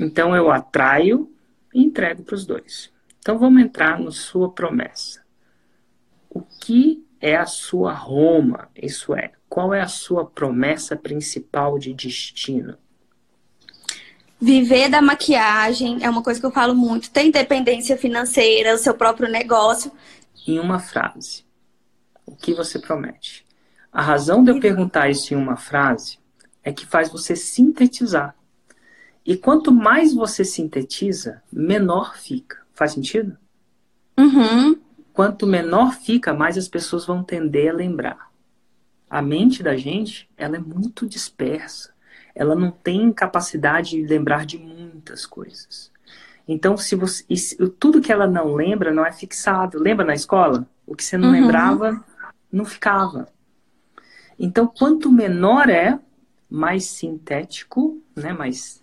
Então 0.00 0.34
eu 0.34 0.50
atraio 0.50 1.30
e 1.74 1.82
entrego 1.82 2.22
para 2.22 2.34
os 2.34 2.46
dois. 2.46 2.90
Então 3.18 3.38
vamos 3.38 3.60
entrar 3.60 4.00
na 4.00 4.10
sua 4.10 4.50
promessa. 4.50 5.22
O 6.30 6.40
que 6.40 7.04
é 7.20 7.36
a 7.36 7.44
sua 7.44 7.92
Roma? 7.92 8.70
Isso 8.74 9.14
é, 9.14 9.32
qual 9.46 9.74
é 9.74 9.82
a 9.82 9.88
sua 9.88 10.24
promessa 10.24 10.96
principal 10.96 11.78
de 11.78 11.92
destino? 11.92 12.78
Viver 14.40 14.88
da 14.88 15.02
maquiagem 15.02 15.98
é 16.02 16.08
uma 16.08 16.22
coisa 16.22 16.40
que 16.40 16.46
eu 16.46 16.50
falo 16.50 16.74
muito. 16.74 17.10
Ter 17.10 17.26
independência 17.26 17.98
financeira, 17.98 18.72
o 18.72 18.78
seu 18.78 18.94
próprio 18.94 19.30
negócio. 19.30 19.92
Em 20.46 20.58
uma 20.58 20.78
frase 20.78 21.46
o 22.28 22.36
que 22.36 22.52
você 22.52 22.78
promete. 22.78 23.46
A 23.90 24.02
razão 24.02 24.44
de 24.44 24.50
eu 24.50 24.60
perguntar 24.60 25.08
isso 25.08 25.32
em 25.32 25.36
uma 25.36 25.56
frase 25.56 26.18
é 26.62 26.70
que 26.70 26.86
faz 26.86 27.10
você 27.10 27.34
sintetizar. 27.34 28.34
E 29.24 29.36
quanto 29.36 29.72
mais 29.72 30.14
você 30.14 30.44
sintetiza, 30.44 31.42
menor 31.50 32.16
fica. 32.16 32.58
Faz 32.74 32.92
sentido? 32.92 33.36
Uhum. 34.18 34.78
Quanto 35.12 35.46
menor 35.46 35.94
fica, 35.94 36.34
mais 36.34 36.58
as 36.58 36.68
pessoas 36.68 37.06
vão 37.06 37.22
tender 37.22 37.70
a 37.70 37.76
lembrar. 37.76 38.30
A 39.08 39.22
mente 39.22 39.62
da 39.62 39.76
gente, 39.76 40.28
ela 40.36 40.56
é 40.56 40.60
muito 40.60 41.06
dispersa. 41.06 41.92
Ela 42.34 42.54
não 42.54 42.70
tem 42.70 43.10
capacidade 43.10 43.90
de 43.90 44.06
lembrar 44.06 44.44
de 44.44 44.58
muitas 44.58 45.24
coisas. 45.24 45.90
Então, 46.46 46.76
se 46.76 46.94
você, 46.94 47.24
tudo 47.78 48.00
que 48.00 48.12
ela 48.12 48.26
não 48.26 48.54
lembra 48.54 48.92
não 48.92 49.04
é 49.04 49.12
fixado. 49.12 49.78
Lembra 49.82 50.04
na 50.04 50.14
escola? 50.14 50.68
O 50.86 50.94
que 50.94 51.02
você 51.02 51.16
não 51.16 51.28
uhum. 51.28 51.40
lembrava 51.40 52.04
não 52.50 52.64
ficava. 52.64 53.28
Então, 54.38 54.66
quanto 54.66 55.10
menor 55.10 55.68
é, 55.68 55.98
mais 56.48 56.84
sintético, 56.84 58.00
né, 58.14 58.32
mais, 58.32 58.82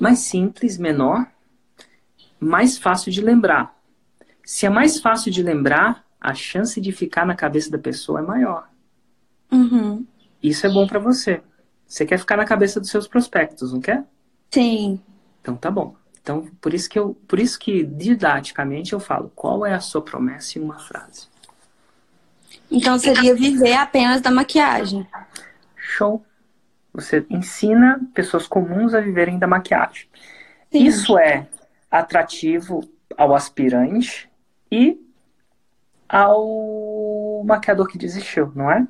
mais 0.00 0.18
simples, 0.20 0.78
menor, 0.78 1.26
mais 2.40 2.78
fácil 2.78 3.12
de 3.12 3.20
lembrar. 3.20 3.76
Se 4.44 4.64
é 4.64 4.70
mais 4.70 5.00
fácil 5.00 5.30
de 5.30 5.42
lembrar, 5.42 6.06
a 6.20 6.34
chance 6.34 6.80
de 6.80 6.92
ficar 6.92 7.26
na 7.26 7.34
cabeça 7.34 7.70
da 7.70 7.78
pessoa 7.78 8.20
é 8.20 8.22
maior. 8.22 8.68
Uhum. 9.52 10.06
Isso 10.42 10.66
é 10.66 10.70
bom 10.70 10.86
para 10.86 10.98
você. 10.98 11.42
Você 11.86 12.04
quer 12.04 12.18
ficar 12.18 12.36
na 12.36 12.44
cabeça 12.44 12.80
dos 12.80 12.90
seus 12.90 13.06
prospectos, 13.06 13.72
não 13.72 13.80
quer? 13.80 14.04
Sim. 14.50 15.00
Então 15.40 15.56
tá 15.56 15.70
bom. 15.70 15.94
Então, 16.20 16.46
por 16.60 16.74
isso 16.74 16.88
que 16.88 16.98
eu, 16.98 17.14
por 17.26 17.38
isso 17.38 17.58
que 17.58 17.84
didaticamente 17.84 18.92
eu 18.92 19.00
falo, 19.00 19.32
qual 19.34 19.64
é 19.64 19.74
a 19.74 19.80
sua 19.80 20.02
promessa 20.02 20.58
em 20.58 20.62
uma 20.62 20.78
frase? 20.78 21.26
Então 22.70 22.98
seria 22.98 23.34
viver 23.34 23.74
apenas 23.74 24.20
da 24.20 24.30
maquiagem. 24.30 25.06
Show. 25.76 26.24
Você 26.92 27.24
ensina 27.30 28.00
pessoas 28.12 28.46
comuns 28.46 28.94
a 28.94 29.00
viverem 29.00 29.38
da 29.38 29.46
maquiagem. 29.46 30.08
Sim. 30.70 30.84
Isso 30.84 31.18
é 31.18 31.46
atrativo 31.90 32.80
ao 33.16 33.34
aspirante 33.34 34.28
e 34.70 34.98
ao 36.08 37.42
maquiador 37.44 37.86
que 37.86 37.98
desistiu, 37.98 38.52
não 38.54 38.70
é? 38.70 38.86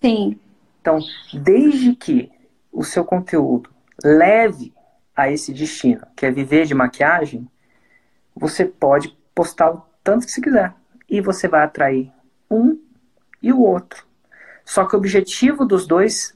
Sim. 0.00 0.38
Então, 0.80 0.98
desde 1.32 1.94
que 1.94 2.30
o 2.70 2.84
seu 2.84 3.04
conteúdo 3.04 3.70
leve 4.02 4.74
a 5.16 5.30
esse 5.30 5.52
destino, 5.52 6.06
que 6.16 6.26
é 6.26 6.30
viver 6.30 6.66
de 6.66 6.74
maquiagem, 6.74 7.48
você 8.34 8.64
pode 8.64 9.16
postar 9.34 9.72
o 9.72 9.82
tanto 10.02 10.26
que 10.26 10.32
você 10.32 10.40
quiser. 10.40 10.74
E 11.08 11.20
você 11.20 11.48
vai 11.48 11.62
atrair 11.62 12.12
um 12.50 12.78
e 13.44 13.52
o 13.52 13.60
outro. 13.60 14.02
Só 14.64 14.86
que 14.86 14.96
o 14.96 14.98
objetivo 14.98 15.66
dos 15.66 15.86
dois 15.86 16.34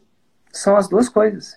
são 0.53 0.77
as 0.77 0.89
duas 0.89 1.09
coisas. 1.09 1.55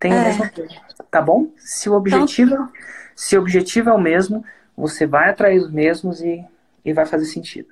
Tem 0.00 0.12
é. 0.12 0.18
a 0.18 0.24
mesma 0.24 0.48
coisa. 0.48 0.74
Tá 1.08 1.22
bom? 1.22 1.52
Se 1.56 1.88
o 1.88 1.94
objetivo, 1.94 2.54
então... 2.54 2.72
se 3.14 3.36
o 3.36 3.40
objetivo 3.40 3.90
é 3.90 3.92
o 3.92 4.00
mesmo, 4.00 4.44
você 4.76 5.06
vai 5.06 5.30
atrair 5.30 5.60
os 5.60 5.70
mesmos 5.70 6.20
e, 6.20 6.44
e 6.84 6.92
vai 6.92 7.06
fazer 7.06 7.26
sentido. 7.26 7.68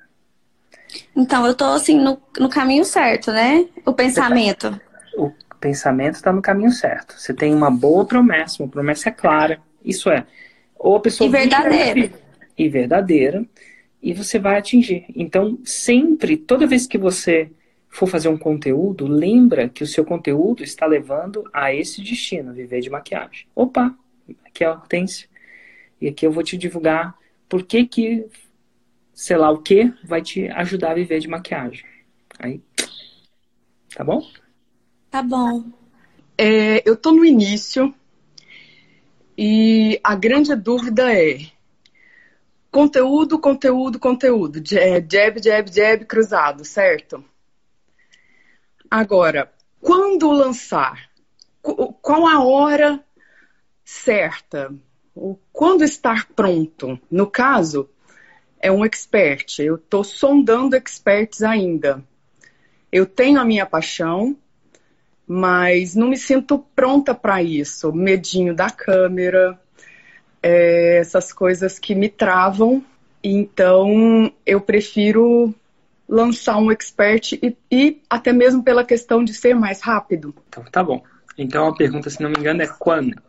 Então, 1.13 1.45
eu 1.45 1.53
tô 1.53 1.65
assim 1.65 1.99
no, 1.99 2.17
no 2.39 2.47
caminho 2.47 2.85
certo, 2.85 3.29
né? 3.31 3.67
O 3.85 3.91
pensamento. 3.91 4.79
O 5.17 5.29
pensamento 5.59 6.15
está 6.15 6.31
no 6.31 6.41
caminho 6.41 6.71
certo. 6.71 7.19
Você 7.19 7.33
tem 7.33 7.53
uma 7.53 7.69
boa 7.69 8.05
promessa, 8.05 8.63
uma 8.63 8.69
promessa 8.69 9.11
clara. 9.11 9.59
Isso 9.83 10.09
é, 10.09 10.25
ou 10.77 10.95
a 10.95 10.99
pessoa. 11.01 11.27
E 11.27 11.31
verdadeira. 11.31 12.11
E 12.57 12.69
verdadeira 12.69 13.45
e 14.01 14.13
você 14.13 14.39
vai 14.39 14.57
atingir. 14.57 15.05
Então, 15.15 15.59
sempre, 15.63 16.37
toda 16.37 16.67
vez 16.67 16.85
que 16.87 16.97
você 16.97 17.49
for 17.89 18.07
fazer 18.07 18.29
um 18.29 18.37
conteúdo, 18.37 19.07
lembra 19.07 19.69
que 19.69 19.83
o 19.83 19.87
seu 19.87 20.05
conteúdo 20.05 20.63
está 20.63 20.85
levando 20.85 21.43
a 21.51 21.73
esse 21.73 22.01
destino, 22.01 22.53
viver 22.53 22.81
de 22.81 22.89
maquiagem. 22.89 23.47
Opa, 23.55 23.95
aqui 24.45 24.63
é 24.63 24.67
a 24.67 24.71
Hortência. 24.71 25.27
E 25.99 26.07
aqui 26.07 26.25
eu 26.25 26.31
vou 26.31 26.43
te 26.43 26.57
divulgar 26.57 27.17
por 27.49 27.63
que 27.63 27.85
que, 27.85 28.25
sei 29.13 29.37
lá 29.37 29.49
o 29.49 29.61
que, 29.61 29.91
vai 30.03 30.21
te 30.21 30.47
ajudar 30.49 30.91
a 30.91 30.95
viver 30.95 31.19
de 31.19 31.27
maquiagem. 31.27 31.83
Aí, 32.37 32.61
tá 33.95 34.03
bom? 34.03 34.21
Tá 35.09 35.23
bom. 35.23 35.63
É, 36.37 36.87
eu 36.87 36.95
tô 36.95 37.11
no 37.11 37.25
início 37.25 37.91
e 39.35 39.99
a 40.03 40.15
grande 40.15 40.55
dúvida 40.55 41.11
é 41.11 41.39
Conteúdo, 42.71 43.39
conteúdo, 43.39 43.99
conteúdo. 43.99 44.61
É, 44.75 45.01
jab, 45.01 45.41
jab, 45.41 45.71
jab, 45.71 46.05
cruzado, 46.05 46.65
certo? 46.65 47.23
Agora, 48.89 49.51
quando 49.81 50.31
lançar? 50.31 51.09
Qual 51.61 52.27
a 52.27 52.43
hora 52.43 53.03
certa? 53.83 54.73
quando 55.51 55.83
estar 55.83 56.27
pronto. 56.35 56.99
No 57.09 57.27
caso, 57.27 57.89
é 58.59 58.71
um 58.71 58.85
expert. 58.85 59.59
Eu 59.59 59.75
estou 59.75 60.03
sondando 60.03 60.75
experts 60.75 61.41
ainda. 61.41 62.03
Eu 62.91 63.05
tenho 63.05 63.39
a 63.39 63.45
minha 63.45 63.65
paixão, 63.65 64.37
mas 65.25 65.95
não 65.95 66.09
me 66.09 66.17
sinto 66.17 66.59
pronta 66.75 67.13
para 67.13 67.41
isso. 67.41 67.91
Medinho 67.91 68.55
da 68.55 68.69
câmera, 68.69 69.59
é, 70.41 70.97
essas 70.97 71.33
coisas 71.33 71.79
que 71.79 71.95
me 71.95 72.09
travam. 72.09 72.83
Então, 73.23 74.31
eu 74.45 74.61
prefiro 74.61 75.53
lançar 76.07 76.57
um 76.57 76.71
expert 76.71 77.33
e, 77.33 77.57
e, 77.71 78.01
até 78.09 78.31
mesmo 78.31 78.63
pela 78.63 78.83
questão 78.83 79.23
de 79.23 79.33
ser 79.33 79.53
mais 79.53 79.81
rápido. 79.81 80.33
Então, 80.47 80.63
tá 80.71 80.83
bom. 80.83 81.03
Então, 81.37 81.67
a 81.67 81.75
pergunta, 81.75 82.09
se 82.09 82.21
não 82.21 82.29
me 82.29 82.39
engano, 82.39 82.61
é 82.61 82.67
quando? 82.67 83.21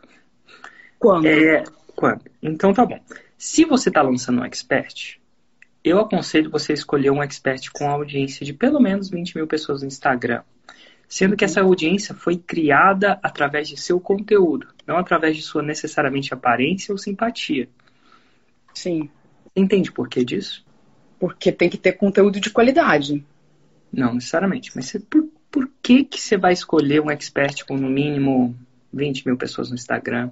Quando? 0.99 1.27
É, 1.27 1.65
quando? 1.95 2.23
Então, 2.43 2.73
tá 2.73 2.87
bom. 2.87 2.99
Se 3.37 3.65
você 3.65 3.89
está 3.89 4.03
lançando 4.03 4.41
um 4.41 4.45
expert, 4.45 5.19
eu 5.85 6.01
aconselho 6.01 6.51
você 6.51 6.73
escolher 6.73 7.11
um 7.11 7.23
expert 7.23 7.71
com 7.73 7.89
audiência 7.89 8.45
de 8.45 8.53
pelo 8.53 8.81
menos 8.81 9.11
20 9.11 9.37
mil 9.37 9.47
pessoas 9.47 9.83
no 9.83 9.89
Instagram. 9.89 10.43
Sendo 11.09 11.37
que 11.37 11.45
essa 11.45 11.63
audiência 11.63 12.15
foi 12.15 12.37
criada 12.37 13.19
através 13.23 13.69
de 13.69 13.77
seu 13.79 13.99
conteúdo, 13.99 14.69
não 14.87 14.99
através 14.99 15.35
de 15.37 15.43
sua 15.43 15.63
necessariamente 15.63 16.35
aparência 16.35 16.93
ou 16.93 16.99
simpatia. 16.99 17.69
Sim. 18.75 19.09
Entende 19.57 19.91
por 19.91 20.09
que 20.09 20.25
disso? 20.25 20.65
Porque 21.19 21.51
tem 21.51 21.71
que 21.71 21.79
ter 21.79 21.93
conteúdo 21.93 22.39
de 22.39 22.51
qualidade. 22.51 23.25
Não 23.93 24.15
necessariamente. 24.15 24.71
Mas 24.75 24.87
você, 24.87 25.01
por, 25.01 25.27
por 25.51 25.69
que, 25.83 26.05
que 26.05 26.21
você 26.21 26.37
vai 26.37 26.53
escolher 26.53 27.01
um 27.01 27.11
expert 27.11 27.65
com 27.65 27.77
no 27.77 27.89
mínimo 27.89 28.55
20 28.93 29.27
mil 29.27 29.37
pessoas 29.37 29.71
no 29.71 29.75
Instagram? 29.75 30.31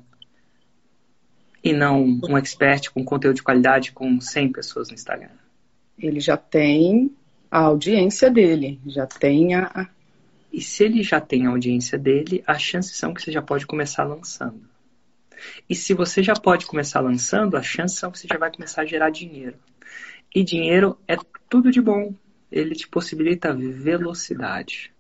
E 1.65 1.73
não 1.73 2.21
um 2.23 2.37
expert 2.37 2.91
com 2.93 3.05
conteúdo 3.05 3.37
de 3.37 3.43
qualidade 3.43 3.93
com 3.93 4.21
100 4.21 4.53
pessoas 4.53 4.89
no 4.89 4.95
Instagram? 4.95 5.31
Ele 5.99 6.21
já 6.21 6.37
tem 6.37 7.11
a 7.51 7.61
audiência 7.61 8.31
dele, 8.31 8.79
já 8.87 9.07
tem 9.07 9.55
a. 9.55 9.89
E 10.53 10.61
se 10.61 10.85
ele 10.85 11.03
já 11.03 11.21
tem 11.21 11.47
a 11.47 11.51
audiência 11.51 11.99
dele, 11.99 12.43
as 12.47 12.63
chances 12.63 12.97
são 12.97 13.13
que 13.13 13.23
você 13.23 13.33
já 13.33 13.43
pode 13.43 13.67
começar 13.67 14.05
lançando. 14.05 14.63
E 15.69 15.75
se 15.75 15.93
você 15.93 16.23
já 16.23 16.35
pode 16.35 16.67
começar 16.67 17.01
lançando, 17.01 17.57
as 17.57 17.67
chances 17.67 17.99
são 17.99 18.11
que 18.11 18.19
você 18.19 18.29
já 18.29 18.39
vai 18.39 18.51
começar 18.51 18.83
a 18.83 18.87
gerar 18.87 19.11
dinheiro. 19.11 19.57
E 20.35 20.43
dinheiro 20.43 20.99
é 21.07 21.17
tudo 21.49 21.71
de 21.71 21.81
bom. 21.81 22.15
Ele 22.51 22.75
te 22.75 22.89
possibilita 22.89 23.53
velocidade. 23.53 24.93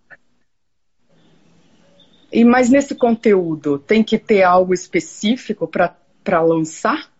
E 2.32 2.44
mas 2.44 2.68
nesse 2.68 2.94
conteúdo 2.94 3.78
tem 3.78 4.02
que 4.02 4.18
ter 4.18 4.42
algo 4.42 4.74
específico 4.74 5.66
para 5.66 6.42
lançar? 6.42 7.10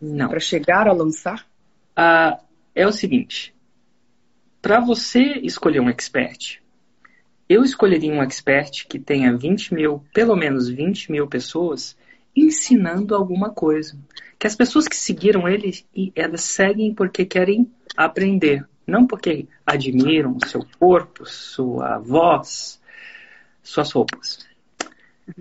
Não. 0.00 0.28
Para 0.28 0.40
chegar 0.40 0.86
a 0.86 0.92
lançar? 0.92 1.46
Ah, 1.96 2.38
é 2.74 2.86
o 2.86 2.92
seguinte: 2.92 3.54
para 4.60 4.78
você 4.78 5.20
escolher 5.42 5.80
um 5.80 5.88
expert, 5.88 6.61
eu 7.52 7.62
escolheria 7.62 8.12
um 8.12 8.22
expert 8.22 8.86
que 8.86 8.98
tenha 8.98 9.36
20 9.36 9.74
mil, 9.74 10.02
pelo 10.14 10.34
menos 10.34 10.68
20 10.68 11.12
mil 11.12 11.26
pessoas 11.26 11.96
ensinando 12.34 13.14
alguma 13.14 13.50
coisa. 13.50 13.98
Que 14.38 14.46
as 14.46 14.56
pessoas 14.56 14.88
que 14.88 14.96
seguiram 14.96 15.46
ele, 15.46 15.84
elas 16.16 16.42
seguem 16.42 16.94
porque 16.94 17.24
querem 17.26 17.70
aprender, 17.96 18.66
não 18.86 19.06
porque 19.06 19.46
admiram 19.66 20.38
seu 20.46 20.66
corpo, 20.78 21.26
sua 21.26 21.98
voz, 21.98 22.80
suas 23.62 23.92
roupas. 23.92 24.46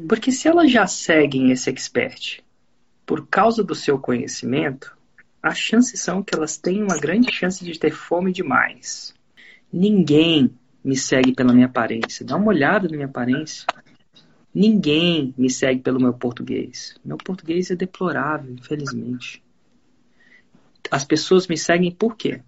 Porque 0.07 0.31
se 0.31 0.47
elas 0.47 0.69
já 0.69 0.85
seguem 0.85 1.51
esse 1.51 1.69
expert 1.69 2.41
por 3.05 3.25
causa 3.27 3.63
do 3.63 3.73
seu 3.73 3.97
conhecimento, 3.97 4.95
as 5.41 5.57
chances 5.57 6.01
são 6.01 6.21
que 6.21 6.35
elas 6.35 6.57
têm 6.57 6.83
uma 6.83 6.97
grande 6.97 7.31
chance 7.31 7.63
de 7.63 7.79
ter 7.79 7.91
fome 7.91 8.31
demais. 8.31 9.13
Ninguém 9.71 10.53
me 10.83 10.95
segue 10.95 11.33
pela 11.33 11.53
minha 11.53 11.67
aparência. 11.67 12.25
Dá 12.25 12.35
uma 12.35 12.47
olhada 12.47 12.87
na 12.87 12.95
minha 12.95 13.07
aparência. 13.07 13.65
Ninguém 14.53 15.33
me 15.37 15.49
segue 15.49 15.81
pelo 15.81 15.99
meu 15.99 16.13
português. 16.13 16.95
Meu 17.03 17.17
português 17.17 17.71
é 17.71 17.75
deplorável, 17.75 18.53
infelizmente. 18.53 19.41
As 20.89 21.05
pessoas 21.05 21.47
me 21.47 21.57
seguem 21.57 21.91
por 21.91 22.17
quê? 22.17 22.41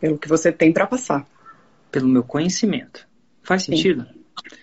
Pelo 0.00 0.18
que 0.18 0.28
você 0.28 0.52
tem 0.52 0.72
para 0.72 0.86
passar. 0.86 1.26
Pelo 1.90 2.08
meu 2.08 2.22
conhecimento. 2.22 3.08
Faz 3.42 3.62
Sim. 3.62 3.76
sentido? 3.76 4.06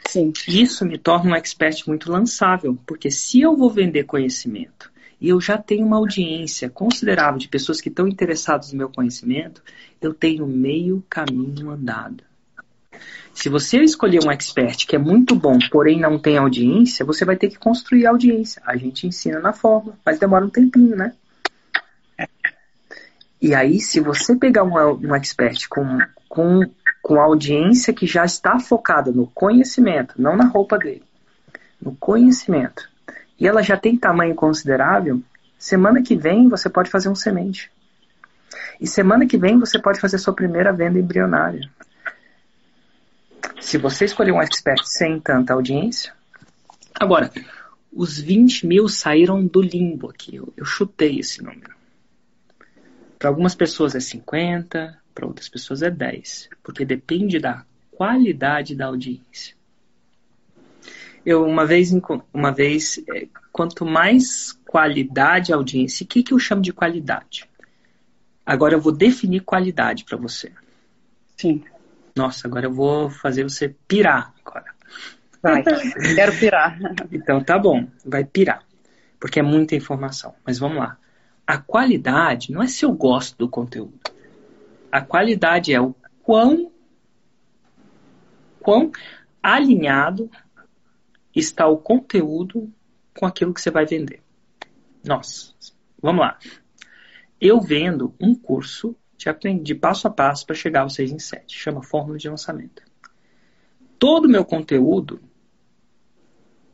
Sim. 0.07 0.33
Isso 0.47 0.85
me 0.85 0.97
torna 0.97 1.31
um 1.31 1.35
expert 1.35 1.87
muito 1.87 2.11
lançável, 2.11 2.77
porque 2.85 3.09
se 3.09 3.41
eu 3.41 3.55
vou 3.55 3.69
vender 3.69 4.03
conhecimento 4.03 4.90
e 5.21 5.29
eu 5.29 5.39
já 5.39 5.55
tenho 5.55 5.85
uma 5.85 5.97
audiência 5.97 6.67
considerável 6.67 7.37
de 7.37 7.47
pessoas 7.47 7.79
que 7.79 7.89
estão 7.89 8.07
interessadas 8.07 8.71
no 8.71 8.79
meu 8.79 8.89
conhecimento, 8.89 9.61
eu 10.01 10.15
tenho 10.15 10.47
meio 10.47 11.03
caminho 11.07 11.69
andado. 11.69 12.23
Se 13.31 13.47
você 13.47 13.77
escolher 13.81 14.25
um 14.25 14.31
expert 14.31 14.87
que 14.87 14.95
é 14.95 14.99
muito 14.99 15.35
bom, 15.35 15.57
porém 15.71 15.99
não 15.99 16.17
tem 16.17 16.37
audiência, 16.37 17.05
você 17.05 17.23
vai 17.23 17.35
ter 17.35 17.49
que 17.49 17.59
construir 17.59 18.07
audiência. 18.07 18.63
A 18.65 18.75
gente 18.75 19.05
ensina 19.05 19.39
na 19.39 19.53
forma, 19.53 19.97
mas 20.03 20.19
demora 20.19 20.43
um 20.43 20.49
tempinho, 20.49 20.95
né? 20.95 21.13
E 23.39 23.55
aí, 23.55 23.79
se 23.79 23.99
você 23.99 24.35
pegar 24.35 24.63
um, 24.63 24.73
um 24.73 25.15
expert 25.15 25.67
com, 25.69 25.99
com, 26.27 26.61
com 27.01 27.19
audiência 27.19 27.93
que 27.93 28.05
já 28.05 28.25
está 28.25 28.59
focada 28.59 29.11
no 29.11 29.27
conhecimento, 29.27 30.15
não 30.19 30.35
na 30.35 30.45
roupa 30.45 30.77
dele, 30.77 31.03
no 31.81 31.95
conhecimento, 31.95 32.90
e 33.41 33.47
ela 33.47 33.63
já 33.63 33.75
tem 33.75 33.97
tamanho 33.97 34.35
considerável, 34.35 35.19
semana 35.57 36.03
que 36.03 36.15
vem 36.15 36.47
você 36.47 36.69
pode 36.69 36.91
fazer 36.91 37.09
um 37.09 37.15
semente. 37.15 37.71
E 38.79 38.85
semana 38.85 39.25
que 39.25 39.35
vem 39.35 39.57
você 39.57 39.79
pode 39.79 39.99
fazer 39.99 40.19
sua 40.19 40.35
primeira 40.35 40.71
venda 40.71 40.99
embrionária. 40.99 41.67
Se 43.59 43.79
você 43.79 44.05
escolher 44.05 44.31
um 44.31 44.41
expert 44.41 44.83
sem 44.85 45.19
tanta 45.19 45.53
audiência. 45.53 46.13
Agora, 46.93 47.31
os 47.91 48.19
20 48.19 48.67
mil 48.67 48.87
saíram 48.87 49.43
do 49.43 49.59
limbo 49.59 50.11
aqui. 50.11 50.35
Eu, 50.35 50.53
eu 50.55 50.63
chutei 50.63 51.19
esse 51.19 51.41
número. 51.41 51.73
Para 53.17 53.29
algumas 53.29 53.55
pessoas 53.55 53.95
é 53.95 53.99
50, 53.99 54.99
para 55.15 55.25
outras 55.25 55.49
pessoas 55.49 55.81
é 55.81 55.89
10. 55.89 56.47
Porque 56.61 56.85
depende 56.85 57.39
da 57.39 57.65
qualidade 57.89 58.75
da 58.75 58.85
audiência. 58.85 59.55
Eu, 61.25 61.45
uma 61.45 61.65
vez, 61.65 61.91
uma 62.33 62.51
vez 62.51 63.03
é, 63.13 63.27
quanto 63.51 63.85
mais 63.85 64.53
qualidade 64.65 65.53
a 65.53 65.55
audiência, 65.55 66.03
o 66.03 66.07
que, 66.07 66.23
que 66.23 66.33
eu 66.33 66.39
chamo 66.39 66.61
de 66.61 66.73
qualidade? 66.73 67.47
Agora 68.45 68.73
eu 68.73 68.81
vou 68.81 68.91
definir 68.91 69.41
qualidade 69.41 70.03
para 70.03 70.17
você. 70.17 70.51
Sim. 71.37 71.63
Nossa, 72.15 72.47
agora 72.47 72.65
eu 72.65 72.73
vou 72.73 73.09
fazer 73.09 73.43
você 73.43 73.75
pirar 73.87 74.33
agora. 74.43 74.73
Vai, 75.41 75.63
quero 75.63 76.37
pirar. 76.37 76.77
Então 77.11 77.43
tá 77.43 77.57
bom, 77.57 77.87
vai 78.05 78.23
pirar. 78.23 78.63
Porque 79.19 79.39
é 79.39 79.43
muita 79.43 79.75
informação. 79.75 80.33
Mas 80.45 80.57
vamos 80.57 80.77
lá. 80.77 80.97
A 81.45 81.57
qualidade 81.57 82.51
não 82.51 82.61
é 82.61 82.67
se 82.67 82.85
eu 82.85 82.91
gosto 82.91 83.37
do 83.37 83.49
conteúdo. 83.49 83.99
A 84.91 85.01
qualidade 85.01 85.73
é 85.73 85.79
o 85.79 85.95
quão, 86.23 86.71
quão 88.59 88.91
alinhado 89.41 90.29
está 91.35 91.67
o 91.67 91.77
conteúdo 91.77 92.71
com 93.17 93.25
aquilo 93.25 93.53
que 93.53 93.61
você 93.61 93.71
vai 93.71 93.85
vender. 93.85 94.21
Nossa, 95.03 95.53
vamos 96.01 96.21
lá. 96.21 96.37
Eu 97.39 97.59
vendo 97.59 98.13
um 98.19 98.35
curso 98.35 98.95
de, 99.17 99.59
de 99.59 99.75
passo 99.75 100.07
a 100.07 100.11
passo 100.11 100.45
para 100.45 100.55
chegar 100.55 100.81
ao 100.81 100.89
6 100.89 101.11
em 101.11 101.19
7. 101.19 101.57
Chama 101.57 101.83
Fórmula 101.83 102.17
de 102.17 102.29
Lançamento. 102.29 102.83
Todo 103.97 104.25
o 104.25 104.29
meu 104.29 104.43
conteúdo 104.43 105.21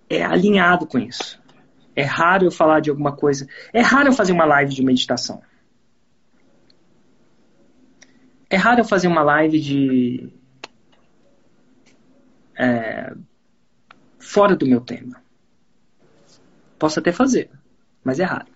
é 0.10 0.24
alinhado 0.24 0.88
com 0.88 0.98
isso. 0.98 1.42
É 1.96 2.04
raro 2.04 2.46
eu 2.46 2.52
falar 2.52 2.80
de 2.80 2.90
alguma 2.90 3.16
coisa. 3.16 3.48
É 3.74 3.82
raro 3.82 4.10
eu 4.10 4.14
fazer 4.14 4.32
uma 4.32 4.46
live 4.46 4.74
de 4.74 4.84
meditação. 4.84 5.42
É 8.50 8.56
raro 8.56 8.82
eu 8.82 8.86
fazer 8.86 9.08
uma 9.08 9.24
live 9.24 9.60
de. 9.60 10.34
É, 12.56 13.14
fora 14.28 14.58
do 14.58 14.68
meu 14.68 14.82
tema. 14.82 15.22
Posso 16.78 17.00
até 17.00 17.14
fazer, 17.14 17.50
mas 18.04 18.20
é 18.20 18.26
raro. 18.26 18.48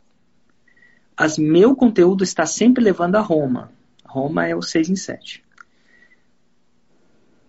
As 1.16 1.38
meu 1.38 1.76
conteúdo 1.76 2.24
está 2.24 2.46
sempre 2.46 2.84
levando 2.84 3.16
a 3.16 3.22
Roma. 3.22 3.72
Roma 4.06 4.46
é 4.46 4.54
o 4.54 4.62
6 4.62 4.90
em 4.90 4.96
7. 4.96 5.44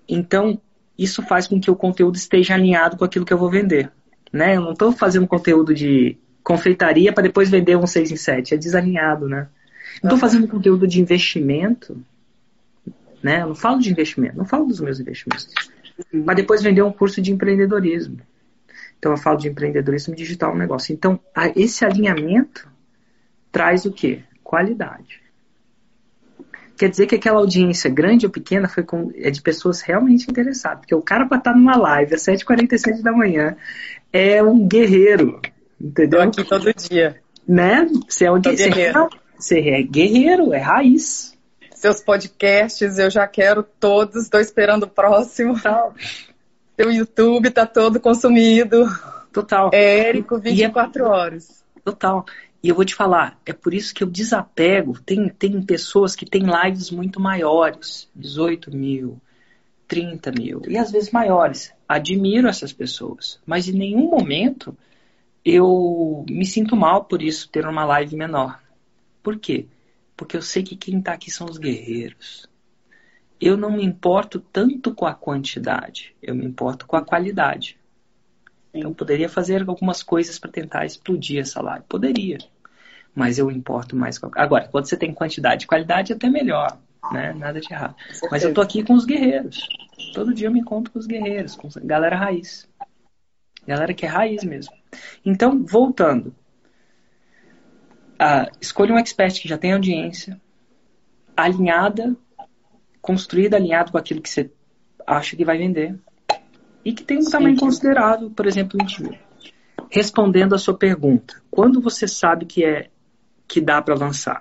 Então, 0.08 0.60
isso 0.96 1.20
faz 1.22 1.48
com 1.48 1.60
que 1.60 1.70
o 1.70 1.76
conteúdo 1.76 2.16
esteja 2.16 2.54
alinhado 2.54 2.96
com 2.96 3.04
aquilo 3.04 3.24
que 3.24 3.32
eu 3.32 3.38
vou 3.38 3.50
vender. 3.50 3.90
Né? 4.32 4.56
Eu 4.56 4.60
não 4.60 4.72
estou 4.72 4.92
fazendo 4.92 5.26
conteúdo 5.26 5.74
de 5.74 6.16
confeitaria 6.44 7.12
para 7.12 7.24
depois 7.24 7.50
vender 7.50 7.76
um 7.76 7.86
6 7.86 8.12
em 8.12 8.16
7. 8.16 8.54
É 8.54 8.56
desalinhado, 8.56 9.28
né? 9.28 9.48
Não 10.02 10.08
estou 10.08 10.18
fazendo 10.18 10.46
conteúdo 10.46 10.86
de 10.86 11.00
investimento. 11.00 12.00
Né? 13.20 13.42
Eu 13.42 13.48
não 13.48 13.54
falo 13.54 13.80
de 13.80 13.90
investimento, 13.90 14.36
não 14.36 14.44
falo 14.44 14.66
dos 14.66 14.80
meus 14.80 15.00
investimentos. 15.00 15.48
Mas 16.12 16.36
depois 16.36 16.62
vender 16.62 16.82
um 16.82 16.92
curso 16.92 17.20
de 17.20 17.32
empreendedorismo. 17.32 18.18
Então 18.98 19.12
eu 19.12 19.18
falo 19.18 19.36
de 19.36 19.48
empreendedorismo 19.48 20.14
digital 20.14 20.52
no 20.52 20.58
negócio. 20.58 20.92
Então, 20.92 21.18
esse 21.56 21.84
alinhamento 21.84 22.68
traz 23.50 23.84
o 23.84 23.92
quê? 23.92 24.20
Qualidade. 24.42 25.20
Quer 26.76 26.88
dizer 26.88 27.06
que 27.06 27.16
aquela 27.16 27.38
audiência, 27.38 27.90
grande 27.90 28.26
ou 28.26 28.32
pequena, 28.32 28.68
foi 28.68 28.82
com, 28.82 29.12
é 29.16 29.30
de 29.30 29.42
pessoas 29.42 29.80
realmente 29.80 30.30
interessadas. 30.30 30.80
Porque 30.80 30.94
o 30.94 31.02
cara 31.02 31.26
para 31.26 31.38
estar 31.38 31.54
numa 31.54 31.76
live 31.76 32.14
às 32.14 32.22
7h47 32.22 33.02
da 33.02 33.12
manhã 33.12 33.56
é 34.12 34.42
um 34.42 34.66
guerreiro. 34.66 35.40
Entendeu? 35.80 36.20
Tô 36.20 36.40
aqui 36.40 36.44
todo 36.48 36.74
dia. 36.74 37.20
Né? 37.46 37.88
Você 38.08 38.24
é 38.24 38.32
um 38.32 38.40
guerreiro. 38.40 39.08
Você 39.36 39.58
é 39.60 39.82
guerreiro, 39.82 40.52
é 40.52 40.58
raiz. 40.58 41.31
Seus 41.82 42.00
podcasts 42.00 42.96
eu 42.96 43.10
já 43.10 43.26
quero 43.26 43.64
todos, 43.64 44.22
estou 44.22 44.38
esperando 44.38 44.84
o 44.84 44.88
próximo. 44.88 45.54
Total. 45.54 45.92
Seu 46.76 46.92
YouTube 46.92 47.50
tá 47.50 47.66
todo 47.66 47.98
consumido. 47.98 48.86
Total. 49.32 49.68
É 49.74 50.08
Érico, 50.08 50.38
24 50.38 51.02
é... 51.02 51.08
horas. 51.08 51.64
Total. 51.84 52.24
E 52.62 52.68
eu 52.68 52.76
vou 52.76 52.84
te 52.84 52.94
falar, 52.94 53.36
é 53.44 53.52
por 53.52 53.74
isso 53.74 53.92
que 53.92 54.04
eu 54.04 54.08
desapego. 54.08 54.96
Tem, 55.00 55.28
tem 55.28 55.60
pessoas 55.60 56.14
que 56.14 56.24
têm 56.24 56.44
lives 56.44 56.88
muito 56.92 57.18
maiores, 57.18 58.08
18 58.14 58.70
mil, 58.72 59.20
30 59.88 60.30
mil, 60.30 60.62
e 60.68 60.78
às 60.78 60.92
vezes 60.92 61.10
maiores. 61.10 61.72
Admiro 61.88 62.46
essas 62.46 62.72
pessoas, 62.72 63.40
mas 63.44 63.68
em 63.68 63.72
nenhum 63.72 64.08
momento 64.08 64.76
eu 65.44 66.24
me 66.30 66.46
sinto 66.46 66.76
mal 66.76 67.06
por 67.06 67.20
isso, 67.20 67.48
ter 67.48 67.66
uma 67.66 67.84
live 67.84 68.14
menor. 68.14 68.62
Por 69.20 69.36
quê? 69.36 69.66
Porque 70.22 70.36
eu 70.36 70.42
sei 70.42 70.62
que 70.62 70.76
quem 70.76 71.00
está 71.00 71.14
aqui 71.14 71.32
são 71.32 71.48
os 71.48 71.58
guerreiros. 71.58 72.48
Eu 73.40 73.56
não 73.56 73.72
me 73.72 73.84
importo 73.84 74.38
tanto 74.38 74.94
com 74.94 75.04
a 75.04 75.12
quantidade, 75.12 76.14
eu 76.22 76.32
me 76.32 76.44
importo 76.44 76.86
com 76.86 76.94
a 76.94 77.04
qualidade. 77.04 77.76
Então, 78.72 78.94
poderia 78.94 79.28
fazer 79.28 79.68
algumas 79.68 80.00
coisas 80.00 80.38
para 80.38 80.48
tentar 80.48 80.86
explodir 80.86 81.40
essa 81.40 81.60
live. 81.60 81.84
Poderia. 81.88 82.38
Mas 83.12 83.36
eu 83.36 83.50
importo 83.50 83.96
mais 83.96 84.16
com 84.16 84.26
a... 84.26 84.30
Agora, 84.36 84.68
quando 84.68 84.86
você 84.86 84.96
tem 84.96 85.12
quantidade 85.12 85.64
e 85.64 85.66
qualidade, 85.66 86.12
é 86.12 86.14
até 86.14 86.30
melhor. 86.30 86.78
Né? 87.12 87.32
Nada 87.32 87.60
de 87.60 87.72
errado. 87.72 87.96
Mas 88.30 88.44
eu 88.44 88.54
tô 88.54 88.60
aqui 88.60 88.84
com 88.84 88.94
os 88.94 89.04
guerreiros. 89.04 89.68
Todo 90.14 90.32
dia 90.32 90.46
eu 90.46 90.52
me 90.52 90.60
encontro 90.60 90.92
com 90.92 91.00
os 91.00 91.06
guerreiros, 91.06 91.56
com 91.56 91.68
galera 91.82 92.14
raiz. 92.14 92.68
Galera 93.66 93.92
que 93.92 94.06
é 94.06 94.08
raiz 94.08 94.44
mesmo. 94.44 94.72
Então, 95.24 95.66
voltando. 95.66 96.32
Ah, 98.24 98.48
escolha 98.60 98.94
um 98.94 98.98
expert 98.98 99.42
que 99.42 99.48
já 99.48 99.58
tem 99.58 99.72
audiência, 99.72 100.40
alinhada, 101.36 102.16
construída 103.00 103.56
alinhado 103.56 103.90
com 103.90 103.98
aquilo 103.98 104.22
que 104.22 104.30
você 104.30 104.48
acha 105.04 105.34
que 105.34 105.44
vai 105.44 105.58
vender 105.58 105.98
e 106.84 106.92
que 106.92 107.02
tem 107.02 107.18
um 107.18 107.22
Sim. 107.22 107.30
tamanho 107.32 107.56
considerável, 107.56 108.30
por 108.30 108.46
exemplo, 108.46 108.78
20 108.78 109.02
mil. 109.02 109.18
Respondendo 109.90 110.54
a 110.54 110.58
sua 110.58 110.78
pergunta, 110.78 111.42
quando 111.50 111.80
você 111.80 112.06
sabe 112.06 112.46
que 112.46 112.64
é 112.64 112.90
que 113.48 113.60
dá 113.60 113.82
para 113.82 113.96
lançar? 113.96 114.40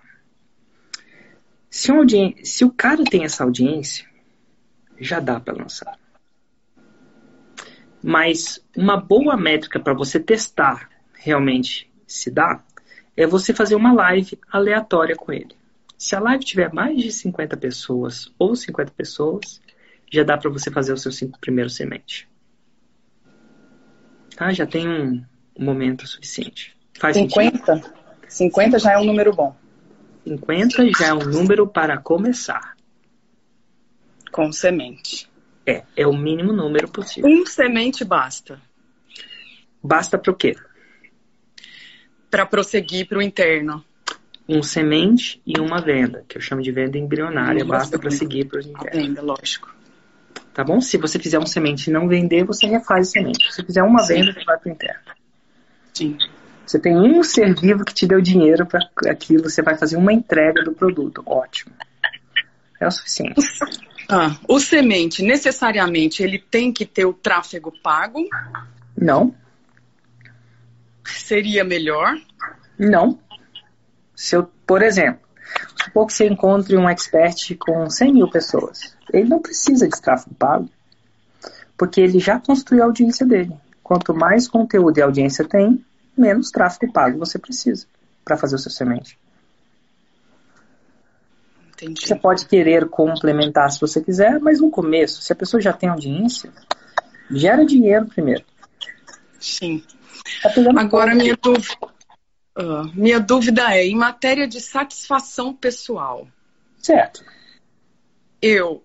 Se, 1.67 1.91
se, 2.43 2.63
o 2.63 2.71
cara 2.71 3.03
tem 3.03 3.23
essa 3.23 3.43
audiência, 3.43 4.07
já 4.99 5.19
dá 5.19 5.39
para 5.39 5.57
lançar. 5.57 5.97
Mas 8.03 8.63
uma 8.77 8.95
boa 8.95 9.35
métrica 9.35 9.79
para 9.79 9.95
você 9.95 10.19
testar 10.19 10.87
realmente 11.15 11.91
se 12.05 12.29
dá 12.29 12.63
é 13.15 13.27
você 13.27 13.53
fazer 13.53 13.75
uma 13.75 13.93
live 13.93 14.37
aleatória 14.51 15.15
com 15.15 15.31
ele. 15.31 15.55
Se 15.97 16.15
a 16.15 16.19
live 16.19 16.43
tiver 16.43 16.73
mais 16.73 16.97
de 16.97 17.11
50 17.11 17.55
pessoas 17.57 18.33
ou 18.39 18.55
50 18.55 18.91
pessoas, 18.91 19.61
já 20.11 20.23
dá 20.23 20.37
para 20.37 20.49
você 20.49 20.71
fazer 20.71 20.93
o 20.93 20.97
seu 20.97 21.11
primeiro 21.39 21.69
semente. 21.69 22.27
Tá? 24.35 24.51
Já 24.51 24.65
tem 24.65 24.87
um 24.87 25.23
momento 25.57 26.07
suficiente. 26.07 26.75
Faz 26.97 27.15
50? 27.15 27.75
Sentido? 27.75 27.93
50 28.27 28.79
já 28.79 28.93
é 28.93 28.97
um 28.97 29.03
número 29.03 29.33
bom. 29.33 29.55
50 30.25 30.89
já 30.97 31.07
é 31.07 31.13
um 31.13 31.25
número 31.25 31.67
para 31.67 31.97
começar. 31.97 32.75
Com 34.31 34.51
semente. 34.51 35.29
É, 35.65 35.83
é 35.95 36.07
o 36.07 36.13
mínimo 36.13 36.51
número 36.53 36.87
possível. 36.87 37.29
Um 37.29 37.45
semente 37.45 38.03
basta. 38.03 38.59
Basta 39.83 40.17
para 40.17 40.31
o 40.31 40.35
quê? 40.35 40.55
Para 42.31 42.45
prosseguir 42.45 43.07
para 43.07 43.19
o 43.19 43.21
interno. 43.21 43.83
Um 44.49 44.63
semente 44.63 45.39
e 45.45 45.59
uma 45.59 45.79
venda, 45.79 46.25
que 46.27 46.37
eu 46.37 46.41
chamo 46.41 46.61
de 46.61 46.71
venda 46.71 46.97
embrionária, 46.97 47.63
basta 47.63 47.99
para 47.99 48.09
seguir 48.09 48.45
para 48.45 48.59
o 48.59 48.61
interno. 48.61 49.01
Venda, 49.01 49.21
lógico. 49.21 49.73
Tá 50.53 50.63
bom? 50.63 50.81
Se 50.81 50.97
você 50.97 51.19
fizer 51.19 51.39
um 51.39 51.45
semente 51.45 51.89
e 51.89 51.93
não 51.93 52.07
vender, 52.07 52.43
você 52.43 52.65
refaz 52.65 53.09
a 53.09 53.11
semente. 53.11 53.45
Se 53.45 53.55
você 53.55 53.63
fizer 53.63 53.83
uma 53.83 53.99
Sim. 53.99 54.15
venda, 54.15 54.33
você 54.33 54.43
vai 54.43 54.57
para 54.57 54.69
o 54.69 54.71
interno. 54.71 55.01
Sim. 55.93 56.17
Você 56.65 56.79
tem 56.79 56.97
um 56.97 57.23
ser 57.23 57.53
vivo 57.53 57.85
que 57.85 57.93
te 57.93 58.07
deu 58.07 58.21
dinheiro 58.21 58.65
para 58.65 58.79
aquilo, 59.09 59.43
você 59.43 59.61
vai 59.61 59.77
fazer 59.77 59.97
uma 59.97 60.13
entrega 60.13 60.63
do 60.63 60.71
produto. 60.71 61.21
Ótimo. 61.25 61.73
É 62.79 62.87
o 62.87 62.91
suficiente. 62.91 63.41
Ah, 64.09 64.35
o 64.47 64.59
semente, 64.59 65.23
necessariamente, 65.23 66.23
ele 66.23 66.39
tem 66.39 66.73
que 66.73 66.85
ter 66.85 67.05
o 67.05 67.13
tráfego 67.13 67.71
pago? 67.81 68.27
Não. 68.97 69.33
Seria 71.11 71.63
melhor? 71.63 72.15
Não. 72.77 73.19
Se 74.15 74.35
eu, 74.35 74.49
por 74.65 74.81
exemplo, 74.81 75.21
supor 75.83 76.07
que 76.07 76.13
você 76.13 76.27
encontre 76.27 76.77
um 76.77 76.89
expert 76.89 77.55
com 77.57 77.89
100 77.89 78.13
mil 78.13 78.29
pessoas. 78.29 78.95
Ele 79.11 79.29
não 79.29 79.41
precisa 79.41 79.87
de 79.87 80.01
tráfego 80.01 80.35
pago, 80.35 80.69
porque 81.77 81.99
ele 81.99 82.19
já 82.19 82.39
construiu 82.39 82.83
a 82.83 82.85
audiência 82.85 83.25
dele. 83.25 83.55
Quanto 83.83 84.13
mais 84.13 84.47
conteúdo 84.47 84.97
e 84.97 85.01
audiência 85.01 85.43
tem, 85.43 85.83
menos 86.17 86.51
tráfego 86.51 86.91
pago 86.91 87.19
você 87.19 87.37
precisa 87.37 87.85
para 88.23 88.37
fazer 88.37 88.55
o 88.55 88.59
seu 88.59 88.71
semente. 88.71 89.17
Entendi. 91.73 92.07
Você 92.07 92.15
pode 92.15 92.45
querer 92.45 92.87
complementar 92.87 93.71
se 93.71 93.81
você 93.81 94.01
quiser, 94.01 94.39
mas 94.39 94.61
no 94.61 94.69
começo, 94.69 95.21
se 95.21 95.33
a 95.33 95.35
pessoa 95.35 95.59
já 95.59 95.73
tem 95.73 95.89
audiência, 95.89 96.51
gera 97.31 97.65
dinheiro 97.65 98.05
primeiro. 98.05 98.43
Sim. 99.39 99.83
Tá 100.41 100.51
Agora, 100.77 101.15
minha 101.15 101.37
dúvida, 101.37 101.87
uh, 102.57 102.91
minha 102.93 103.19
dúvida 103.19 103.75
é, 103.75 103.85
em 103.85 103.95
matéria 103.95 104.47
de 104.47 104.59
satisfação 104.59 105.53
pessoal. 105.53 106.27
Certo. 106.77 107.23
Eu, 108.41 108.83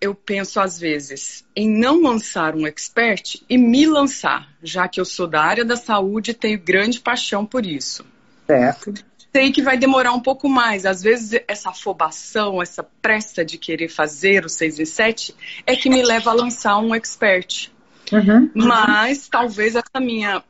eu 0.00 0.14
penso 0.14 0.60
às 0.60 0.78
vezes 0.78 1.44
em 1.54 1.68
não 1.68 2.02
lançar 2.02 2.54
um 2.54 2.66
expert 2.66 3.42
e 3.48 3.56
me 3.56 3.86
lançar, 3.86 4.48
já 4.62 4.88
que 4.88 5.00
eu 5.00 5.04
sou 5.04 5.26
da 5.26 5.42
área 5.42 5.64
da 5.64 5.76
saúde 5.76 6.32
e 6.32 6.34
tenho 6.34 6.58
grande 6.58 7.00
paixão 7.00 7.46
por 7.46 7.64
isso. 7.64 8.04
Certo 8.46 8.94
sei 9.36 9.52
que 9.52 9.60
vai 9.60 9.76
demorar 9.76 10.12
um 10.12 10.20
pouco 10.20 10.48
mais. 10.48 10.86
Às 10.86 11.02
vezes, 11.02 11.38
essa 11.46 11.68
afobação, 11.68 12.62
essa 12.62 12.82
pressa 12.82 13.44
de 13.44 13.58
querer 13.58 13.88
fazer 13.88 14.46
o 14.46 14.48
6 14.48 14.80
em 14.80 14.84
7 14.86 15.34
é 15.66 15.76
que 15.76 15.90
me 15.90 16.02
leva 16.02 16.30
a 16.30 16.32
lançar 16.32 16.78
um 16.78 16.94
expert. 16.94 17.70
Uhum. 18.10 18.50
Mas 18.54 19.28
talvez 19.28 19.76
essa 19.76 20.00
minha. 20.00 20.42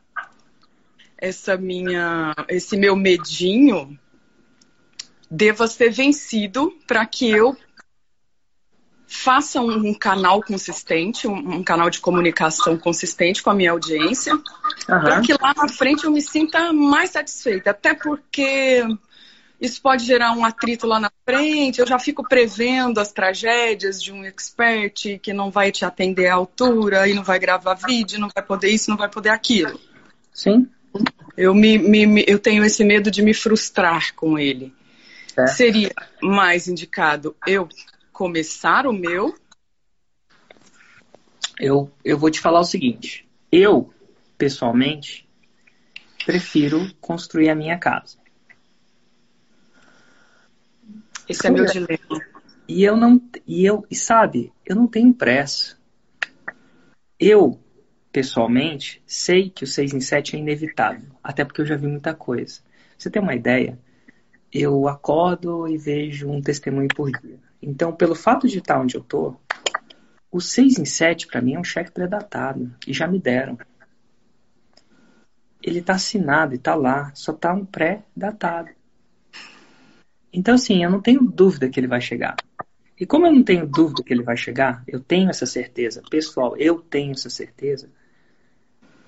Essa 1.19 1.57
minha. 1.57 2.35
Esse 2.49 2.77
meu 2.77 2.95
medinho 2.95 3.99
deva 5.31 5.67
ser 5.67 5.91
vencido 5.91 6.73
para 6.87 7.05
que 7.05 7.31
eu 7.31 7.57
faça 9.07 9.61
um, 9.61 9.89
um 9.89 9.95
canal 9.95 10.43
consistente, 10.43 11.29
um, 11.29 11.57
um, 11.57 11.63
canal 11.63 11.89
de 11.89 12.01
comunicação 12.01 12.77
consistente 12.77 13.43
com 13.43 13.51
a 13.51 13.55
minha 13.55 13.71
audiência, 13.71 14.35
uhum. 14.35 14.43
para 14.87 15.21
que 15.21 15.33
lá 15.33 15.55
na 15.57 15.69
frente 15.69 16.05
eu 16.05 16.11
me 16.11 16.21
sinta 16.21 16.73
mais 16.73 17.11
satisfeita. 17.11 17.71
Até 17.71 17.95
porque 17.95 18.85
isso 19.61 19.81
pode 19.81 20.05
gerar 20.05 20.33
um 20.33 20.45
atrito 20.45 20.87
lá 20.87 20.99
na 20.99 21.11
frente. 21.25 21.81
Eu 21.81 21.87
já 21.87 21.99
fico 21.99 22.27
prevendo 22.29 22.99
as 22.99 23.13
tragédias 23.13 24.03
de 24.03 24.13
um 24.13 24.25
expert 24.25 25.19
que 25.21 25.33
não 25.33 25.51
vai 25.51 25.71
te 25.71 25.85
atender 25.85 26.27
à 26.27 26.35
altura 26.35 27.09
e 27.09 27.15
não 27.15 27.23
vai 27.23 27.39
gravar 27.39 27.75
vídeo, 27.75 28.19
não 28.19 28.29
vai 28.35 28.45
poder 28.45 28.71
isso, 28.71 28.91
não 28.91 28.97
vai 28.97 29.09
poder 29.09 29.31
aquilo. 29.31 29.81
Sim. 30.33 30.69
Eu, 31.37 31.55
me, 31.55 31.79
me 31.79 32.25
eu 32.27 32.39
tenho 32.39 32.65
esse 32.65 32.85
medo 32.85 33.11
de 33.11 33.23
me 33.23 33.35
frustrar 33.35 34.15
com 34.15 34.39
ele. 34.39 34.75
É. 35.37 35.47
Seria 35.47 35.93
mais 36.23 36.67
indicado 36.67 37.37
eu 37.47 37.69
começar 38.13 38.87
o 38.87 38.93
meu? 38.93 39.35
Eu, 41.59 41.91
eu 42.05 42.19
vou 42.19 42.31
te 42.31 42.41
falar 42.41 42.61
o 42.61 42.65
seguinte. 42.65 43.29
Eu, 43.51 43.93
pessoalmente, 44.37 45.29
prefiro 46.25 46.93
construir 47.01 47.49
a 47.49 47.55
minha 47.55 47.79
casa. 47.79 48.19
Esse 51.29 51.47
é 51.47 51.51
meu 51.51 51.65
dilema. 51.65 52.21
E 52.69 52.85
eu 52.85 52.97
não. 52.97 53.21
E 53.47 53.65
eu, 53.65 53.85
e 53.91 53.95
sabe, 53.95 54.53
eu 54.65 54.75
não 54.77 54.87
tenho 54.87 55.13
pressa. 55.13 55.77
Eu, 57.19 57.59
pessoalmente, 58.17 59.03
sei 59.07 59.51
que 59.51 59.65
o 59.65 59.67
6 59.67 59.93
em 59.93 60.01
7 60.01 60.37
é 60.37 60.39
inevitável. 60.39 61.11
Até 61.23 61.45
porque 61.45 61.61
eu 61.61 61.67
já 61.67 61.77
vi 61.77 61.87
muita 61.87 62.15
coisa. 62.15 62.61
Você 62.97 63.11
tem 63.11 63.21
uma 63.21 63.35
ideia? 63.35 63.79
Eu 64.51 64.89
acordo 64.89 65.69
e 65.69 65.77
vejo 65.77 66.27
um 66.31 66.41
testemunho 66.41 66.89
por 66.89 67.11
dia. 67.11 67.39
Então, 67.61 67.95
pelo 67.95 68.15
fato 68.15 68.49
de 68.49 68.57
estar 68.57 68.81
onde 68.81 68.97
eu 68.97 69.03
tô, 69.03 69.37
o 70.33 70.41
6 70.41 70.79
em 70.79 70.87
7 70.87 71.27
para 71.27 71.43
mim 71.43 71.57
é 71.57 71.59
um 71.59 71.65
cheque 71.65 71.91
predatado. 71.91 72.75
E 72.87 72.95
já 72.95 73.07
me 73.07 73.19
deram. 73.19 73.59
ele 75.63 75.81
está 75.81 75.93
assinado 75.93 76.55
e 76.55 76.57
está 76.57 76.75
lá, 76.75 77.13
só 77.15 77.33
está 77.33 77.53
um 77.53 77.67
pré-datado. 77.67 78.71
Então, 80.33 80.55
assim, 80.55 80.83
eu 80.83 80.89
não 80.89 81.03
tenho 81.03 81.21
dúvida 81.21 81.69
que 81.69 81.79
ele 81.79 81.87
vai 81.87 82.01
chegar. 82.01 82.35
E 82.99 83.05
como 83.05 83.27
eu 83.27 83.33
não 83.35 83.45
tenho 83.45 83.67
dúvida 83.67 84.03
que 84.03 84.15
ele 84.15 84.23
vai 84.23 84.39
chegar, 84.39 84.83
eu 84.89 85.01
tenho 85.01 85.29
essa 85.29 85.45
certeza, 85.45 86.03
pessoal, 86.09 86.57
eu 86.57 86.81
tenho 86.81 87.13
essa 87.13 87.29
certeza, 87.29 87.91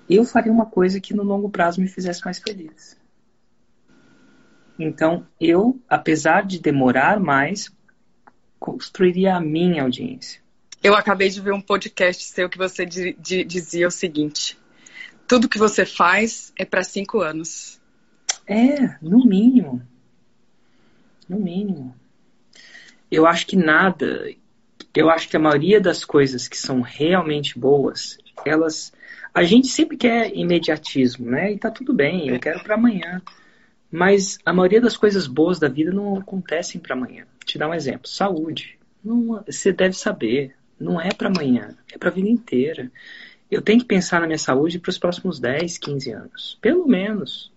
eu 0.08 0.24
faria 0.24 0.52
uma 0.52 0.66
coisa 0.66 1.00
que 1.00 1.14
no 1.14 1.22
longo 1.22 1.50
prazo 1.50 1.80
me 1.80 1.88
fizesse 1.88 2.24
mais 2.24 2.38
feliz. 2.38 2.96
Então, 4.78 5.26
eu, 5.40 5.80
apesar 5.88 6.46
de 6.46 6.60
demorar 6.60 7.18
mais, 7.18 7.70
construiria 8.58 9.34
a 9.34 9.40
minha 9.40 9.82
audiência. 9.82 10.40
Eu 10.82 10.94
acabei 10.94 11.28
de 11.28 11.40
ver 11.40 11.52
um 11.52 11.60
podcast 11.60 12.22
seu 12.22 12.48
que 12.48 12.56
você 12.56 12.86
dizia 12.86 13.88
o 13.88 13.90
seguinte: 13.90 14.56
tudo 15.26 15.48
que 15.48 15.58
você 15.58 15.84
faz 15.84 16.52
é 16.56 16.64
para 16.64 16.84
cinco 16.84 17.20
anos. 17.20 17.80
É, 18.46 18.96
no 19.02 19.26
mínimo. 19.26 19.82
No 21.28 21.38
mínimo. 21.38 21.94
Eu 23.10 23.26
acho 23.26 23.46
que 23.46 23.56
nada. 23.56 24.26
Eu 24.94 25.10
acho 25.10 25.28
que 25.28 25.36
a 25.36 25.40
maioria 25.40 25.80
das 25.80 26.04
coisas 26.04 26.48
que 26.48 26.56
são 26.56 26.80
realmente 26.80 27.58
boas, 27.58 28.16
elas. 28.44 28.92
A 29.32 29.42
gente 29.42 29.68
sempre 29.68 29.96
quer 29.96 30.34
imediatismo, 30.34 31.30
né? 31.30 31.52
E 31.52 31.58
tá 31.58 31.70
tudo 31.70 31.92
bem, 31.92 32.28
eu 32.28 32.40
quero 32.40 32.62
para 32.62 32.74
amanhã. 32.74 33.22
Mas 33.90 34.38
a 34.44 34.52
maioria 34.52 34.80
das 34.80 34.96
coisas 34.96 35.26
boas 35.26 35.58
da 35.58 35.68
vida 35.68 35.92
não 35.92 36.16
acontecem 36.16 36.80
para 36.80 36.94
amanhã. 36.94 37.26
Te 37.44 37.58
dar 37.58 37.68
um 37.68 37.74
exemplo: 37.74 38.08
saúde. 38.08 38.78
Não, 39.02 39.42
você 39.46 39.72
deve 39.72 39.94
saber, 39.94 40.54
não 40.78 41.00
é 41.00 41.12
para 41.12 41.28
amanhã, 41.28 41.74
é 41.92 41.96
para 41.96 42.10
a 42.10 42.12
vida 42.12 42.28
inteira. 42.28 42.90
Eu 43.50 43.62
tenho 43.62 43.80
que 43.80 43.86
pensar 43.86 44.20
na 44.20 44.26
minha 44.26 44.38
saúde 44.38 44.78
para 44.78 44.90
os 44.90 44.98
próximos 44.98 45.40
10, 45.40 45.78
15 45.78 46.10
anos, 46.10 46.58
pelo 46.60 46.86
menos. 46.86 47.50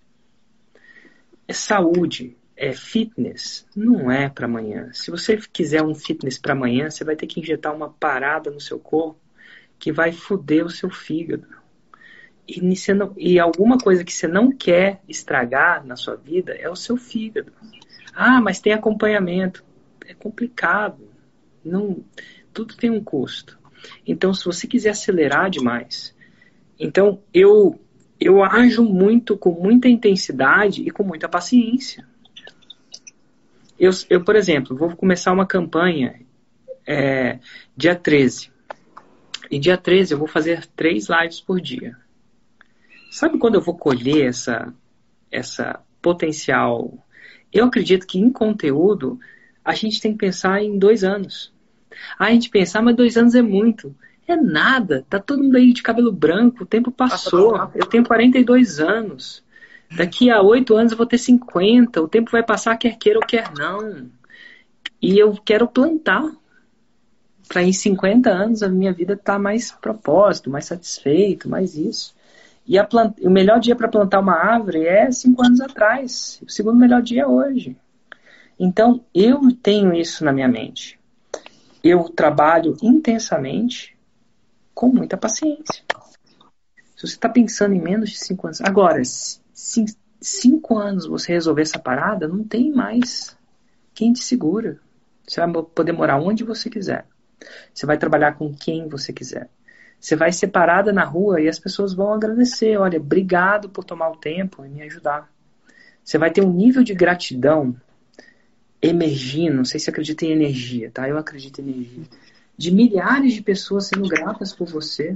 É 1.47 1.53
saúde, 1.53 2.37
é 2.55 2.71
fitness, 2.71 3.65
não 3.75 4.09
é 4.09 4.29
para 4.29 4.45
amanhã. 4.45 4.89
Se 4.93 5.11
você 5.11 5.35
quiser 5.51 5.83
um 5.83 5.93
fitness 5.93 6.37
para 6.37 6.53
amanhã, 6.53 6.89
você 6.89 7.03
vai 7.03 7.15
ter 7.15 7.27
que 7.27 7.41
injetar 7.41 7.75
uma 7.75 7.89
parada 7.89 8.49
no 8.49 8.61
seu 8.61 8.79
corpo 8.79 9.19
que 9.77 9.91
vai 9.91 10.11
foder 10.11 10.63
o 10.65 10.69
seu 10.69 10.89
fígado. 10.89 11.47
E, 12.59 12.75
e 13.17 13.39
alguma 13.39 13.77
coisa 13.77 14.03
que 14.03 14.11
você 14.11 14.27
não 14.27 14.51
quer 14.51 15.01
estragar 15.07 15.85
na 15.85 15.95
sua 15.95 16.15
vida 16.15 16.53
é 16.53 16.69
o 16.69 16.75
seu 16.75 16.97
fígado. 16.97 17.53
Ah, 18.13 18.41
mas 18.41 18.59
tem 18.59 18.73
acompanhamento. 18.73 19.63
É 20.05 20.13
complicado. 20.13 21.07
Não, 21.63 22.03
tudo 22.53 22.75
tem 22.75 22.89
um 22.89 23.01
custo. 23.01 23.57
Então, 24.05 24.33
se 24.33 24.43
você 24.43 24.67
quiser 24.67 24.89
acelerar 24.89 25.49
demais, 25.49 26.15
então 26.77 27.21
eu 27.33 27.79
eu 28.19 28.43
ajo 28.43 28.83
muito 28.83 29.35
com 29.35 29.49
muita 29.49 29.87
intensidade 29.87 30.83
e 30.83 30.91
com 30.91 31.03
muita 31.03 31.27
paciência. 31.27 32.05
Eu, 33.79 33.89
eu 34.11 34.23
por 34.23 34.35
exemplo, 34.35 34.77
vou 34.77 34.95
começar 34.95 35.31
uma 35.33 35.47
campanha 35.47 36.21
é, 36.85 37.39
dia 37.75 37.95
13. 37.95 38.51
E 39.49 39.57
dia 39.57 39.75
13 39.75 40.13
eu 40.13 40.19
vou 40.19 40.27
fazer 40.27 40.67
três 40.67 41.07
lives 41.09 41.41
por 41.41 41.59
dia. 41.59 41.97
Sabe 43.11 43.37
quando 43.37 43.55
eu 43.55 43.61
vou 43.61 43.75
colher 43.75 44.29
essa, 44.29 44.73
essa 45.29 45.81
potencial? 46.01 46.97
Eu 47.51 47.65
acredito 47.65 48.07
que 48.07 48.17
em 48.17 48.31
conteúdo 48.31 49.19
a 49.65 49.75
gente 49.75 49.99
tem 49.99 50.13
que 50.13 50.17
pensar 50.17 50.63
em 50.63 50.79
dois 50.79 51.03
anos. 51.03 51.53
Aí 52.17 52.29
a 52.31 52.33
gente 52.33 52.49
pensa, 52.49 52.79
ah, 52.79 52.81
mas 52.81 52.95
dois 52.95 53.17
anos 53.17 53.35
é 53.35 53.41
muito. 53.41 53.93
É 54.25 54.37
nada, 54.37 55.05
tá 55.09 55.19
todo 55.19 55.43
mundo 55.43 55.57
aí 55.57 55.73
de 55.73 55.83
cabelo 55.83 56.09
branco, 56.09 56.63
o 56.63 56.65
tempo 56.65 56.89
passou. 56.89 57.53
Eu 57.75 57.85
tenho 57.85 58.05
42 58.05 58.79
anos. 58.79 59.43
Daqui 59.93 60.29
a 60.29 60.41
oito 60.41 60.77
anos 60.77 60.93
eu 60.93 60.97
vou 60.97 61.05
ter 61.05 61.17
50. 61.17 62.01
O 62.01 62.07
tempo 62.07 62.31
vai 62.31 62.43
passar, 62.43 62.77
quer 62.77 62.97
queira 62.97 63.19
ou 63.19 63.25
quer 63.25 63.51
não. 63.57 64.09
E 65.01 65.19
eu 65.19 65.33
quero 65.33 65.67
plantar. 65.67 66.31
Para 67.49 67.63
em 67.63 67.73
50 67.73 68.29
anos 68.29 68.63
a 68.63 68.69
minha 68.69 68.93
vida 68.93 69.15
estar 69.15 69.33
tá 69.33 69.39
mais 69.39 69.69
propósito, 69.69 70.49
mais 70.49 70.63
satisfeito, 70.63 71.49
mais 71.49 71.75
isso. 71.75 72.15
E 72.67 72.77
o 73.21 73.29
melhor 73.29 73.59
dia 73.59 73.75
para 73.75 73.87
plantar 73.87 74.19
uma 74.19 74.35
árvore 74.35 74.85
é 74.85 75.11
cinco 75.11 75.43
anos 75.43 75.59
atrás. 75.59 76.41
O 76.45 76.49
segundo 76.49 76.77
melhor 76.77 77.01
dia 77.01 77.23
é 77.23 77.27
hoje. 77.27 77.75
Então 78.59 79.03
eu 79.13 79.51
tenho 79.61 79.93
isso 79.93 80.23
na 80.23 80.31
minha 80.31 80.47
mente 80.47 81.01
eu 81.83 82.03
trabalho 82.09 82.77
intensamente 82.81 83.97
com 84.73 84.87
muita 84.87 85.17
paciência. 85.17 85.83
Se 86.95 87.07
você 87.07 87.15
está 87.15 87.27
pensando 87.27 87.73
em 87.73 87.81
menos 87.81 88.11
de 88.11 88.19
cinco 88.19 88.47
anos. 88.47 88.61
Agora, 88.61 89.01
se 89.03 89.85
cinco 90.19 90.77
anos 90.77 91.07
você 91.07 91.33
resolver 91.33 91.63
essa 91.63 91.79
parada, 91.79 92.27
não 92.27 92.43
tem 92.43 92.71
mais 92.71 93.35
quem 93.93 94.13
te 94.13 94.23
segura. 94.23 94.79
Você 95.27 95.39
vai 95.39 95.63
poder 95.63 95.91
morar 95.91 96.19
onde 96.19 96.43
você 96.43 96.69
quiser. 96.69 97.07
Você 97.73 97.87
vai 97.87 97.97
trabalhar 97.97 98.33
com 98.33 98.53
quem 98.53 98.87
você 98.87 99.11
quiser. 99.11 99.49
Você 100.01 100.15
vai 100.15 100.31
ser 100.31 100.47
parada 100.47 100.91
na 100.91 101.03
rua 101.03 101.39
e 101.39 101.47
as 101.47 101.59
pessoas 101.59 101.93
vão 101.93 102.11
agradecer. 102.11 102.75
Olha, 102.75 102.99
obrigado 102.99 103.69
por 103.69 103.83
tomar 103.83 104.09
o 104.09 104.17
tempo 104.17 104.65
e 104.65 104.67
me 104.67 104.81
ajudar. 104.81 105.31
Você 106.03 106.17
vai 106.17 106.31
ter 106.31 106.43
um 106.43 106.51
nível 106.51 106.83
de 106.83 106.95
gratidão 106.95 107.75
emergindo, 108.81 109.57
não 109.57 109.63
sei 109.63 109.79
se 109.79 109.91
acredita 109.91 110.25
em 110.25 110.31
energia, 110.31 110.89
tá? 110.89 111.07
Eu 111.07 111.19
acredito 111.19 111.61
em 111.61 111.69
energia. 111.69 112.03
De 112.57 112.71
milhares 112.71 113.33
de 113.33 113.43
pessoas 113.43 113.85
sendo 113.85 114.09
gratas 114.09 114.51
por 114.51 114.67
você 114.67 115.15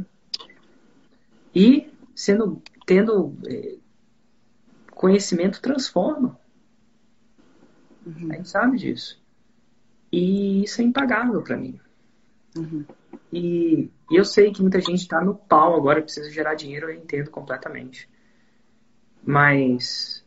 e 1.54 1.92
sendo 2.14 2.62
tendo 2.86 3.36
é, 3.48 3.78
conhecimento 4.92 5.62
transforma. 5.62 6.40
Uhum. 8.06 8.32
A 8.32 8.36
gente 8.36 8.50
sabe 8.50 8.78
disso. 8.78 9.20
E 10.12 10.64
isso 10.64 10.80
é 10.80 10.84
impagável 10.84 11.42
para 11.42 11.58
mim. 11.58 11.80
Uhum. 12.56 12.86
E, 13.32 13.90
e, 14.10 14.16
eu 14.16 14.26
sei 14.26 14.52
que 14.52 14.62
muita 14.62 14.80
gente 14.80 15.02
está 15.02 15.22
no 15.22 15.36
pau 15.36 15.76
agora, 15.76 16.02
precisa 16.02 16.30
gerar 16.30 16.56
dinheiro, 16.56 16.90
eu 16.90 16.96
entendo 16.96 17.30
completamente. 17.30 18.10
Mas 19.24 20.24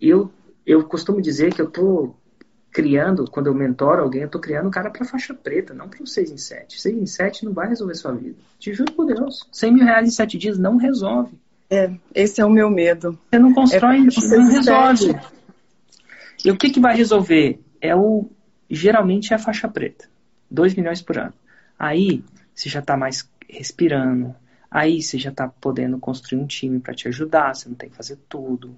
eu, 0.00 0.32
eu 0.66 0.84
costumo 0.84 1.20
dizer 1.20 1.52
que 1.52 1.60
eu 1.60 1.70
tô 1.70 2.14
criando, 2.70 3.30
quando 3.30 3.46
eu 3.46 3.54
mentoro 3.54 4.02
alguém, 4.02 4.22
eu 4.22 4.26
estou 4.26 4.40
criando 4.40 4.66
um 4.66 4.70
cara 4.70 4.90
para 4.90 5.04
faixa 5.04 5.32
preta, 5.32 5.72
não 5.72 5.88
para 5.88 6.02
o 6.02 6.06
6 6.06 6.32
em 6.32 6.36
7. 6.36 6.80
6 6.80 6.96
em 6.96 7.06
7 7.06 7.44
não 7.44 7.52
vai 7.52 7.68
resolver 7.68 7.94
sua 7.94 8.12
vida. 8.12 8.36
Te 8.58 8.74
juro 8.74 8.92
por 8.92 9.06
Deus. 9.06 9.48
100 9.52 9.72
mil 9.72 9.84
reais 9.84 10.08
em 10.08 10.10
7 10.10 10.36
dias 10.36 10.58
não 10.58 10.76
resolve. 10.76 11.38
É, 11.70 11.90
esse 12.14 12.40
é 12.40 12.44
o 12.44 12.50
meu 12.50 12.68
medo. 12.68 13.18
Você 13.30 13.38
não 13.38 13.54
constrói, 13.54 13.98
é, 13.98 14.10
você 14.10 14.36
não 14.36 14.48
resolve. 14.48 15.20
E 16.44 16.50
o 16.50 16.56
que, 16.56 16.70
que 16.70 16.80
vai 16.80 16.96
resolver? 16.96 17.60
É 17.80 17.94
o. 17.94 18.28
Geralmente 18.68 19.32
é 19.32 19.36
a 19.36 19.38
faixa 19.38 19.68
preta. 19.68 20.08
2 20.50 20.74
milhões 20.74 21.00
por 21.00 21.16
ano. 21.16 21.32
Aí 21.84 22.24
você 22.54 22.68
já 22.68 22.80
está 22.80 22.96
mais 22.96 23.28
respirando. 23.48 24.34
Aí 24.70 25.02
você 25.02 25.18
já 25.18 25.30
está 25.30 25.48
podendo 25.48 25.98
construir 25.98 26.40
um 26.40 26.46
time 26.46 26.80
para 26.80 26.94
te 26.94 27.08
ajudar. 27.08 27.54
Você 27.54 27.68
não 27.68 27.76
tem 27.76 27.90
que 27.90 27.96
fazer 27.96 28.18
tudo. 28.28 28.76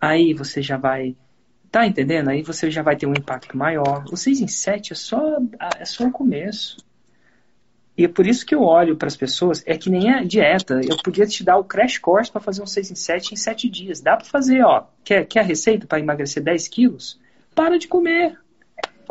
Aí 0.00 0.32
você 0.32 0.62
já 0.62 0.76
vai 0.76 1.16
Tá 1.70 1.86
entendendo? 1.86 2.30
Aí 2.30 2.42
você 2.42 2.68
já 2.68 2.82
vai 2.82 2.96
ter 2.96 3.06
um 3.06 3.12
impacto 3.12 3.56
maior. 3.56 4.04
O 4.10 4.16
6 4.16 4.40
em 4.40 4.48
7 4.48 4.92
é 4.92 4.96
só, 4.96 5.38
é 5.78 5.84
só 5.84 6.04
o 6.04 6.10
começo. 6.10 6.78
E 7.96 8.04
é 8.04 8.08
por 8.08 8.26
isso 8.26 8.44
que 8.44 8.54
eu 8.54 8.62
olho 8.62 8.96
para 8.96 9.06
as 9.06 9.16
pessoas, 9.16 9.62
é 9.64 9.78
que 9.78 9.88
nem 9.88 10.10
a 10.10 10.24
dieta. 10.24 10.80
Eu 10.82 10.96
podia 10.96 11.26
te 11.26 11.44
dar 11.44 11.58
o 11.58 11.64
crash 11.64 11.98
course 11.98 12.30
para 12.30 12.40
fazer 12.40 12.60
um 12.60 12.66
6 12.66 12.90
em 12.90 12.94
7 12.96 13.34
em 13.34 13.36
7 13.36 13.68
dias. 13.68 14.00
Dá 14.00 14.16
para 14.16 14.26
fazer, 14.26 14.64
ó. 14.64 14.86
Quer, 15.04 15.26
quer 15.26 15.40
a 15.40 15.44
receita 15.44 15.86
para 15.86 16.00
emagrecer 16.00 16.42
10 16.42 16.66
quilos? 16.66 17.20
Para 17.54 17.78
de 17.78 17.86
comer. 17.86 18.36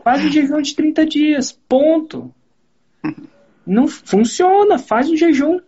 Faz 0.04 0.26
um 0.26 0.30
jejum 0.30 0.62
de 0.62 0.76
30 0.76 1.06
dias. 1.06 1.52
Ponto. 1.52 2.34
Não 3.66 3.88
funciona. 3.88 4.78
Faz 4.78 5.10
um 5.10 5.16
jejum 5.16 5.60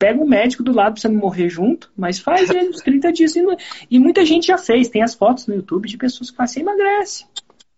pega 0.00 0.18
um 0.18 0.26
médico 0.26 0.62
do 0.62 0.72
lado 0.72 0.94
pra 0.94 1.02
você 1.02 1.08
não 1.08 1.20
morrer 1.20 1.50
junto, 1.50 1.92
mas 1.94 2.18
faz 2.18 2.48
ele 2.48 2.70
uns 2.70 2.80
30 2.80 3.12
dias. 3.12 3.36
E, 3.36 3.44
e 3.90 3.98
muita 3.98 4.24
gente 4.24 4.46
já 4.46 4.56
fez. 4.56 4.88
Tem 4.88 5.02
as 5.02 5.14
fotos 5.14 5.46
no 5.46 5.54
YouTube 5.54 5.86
de 5.86 5.98
pessoas 5.98 6.30
que 6.30 6.36
fazem 6.38 6.62
emagrece. 6.62 7.26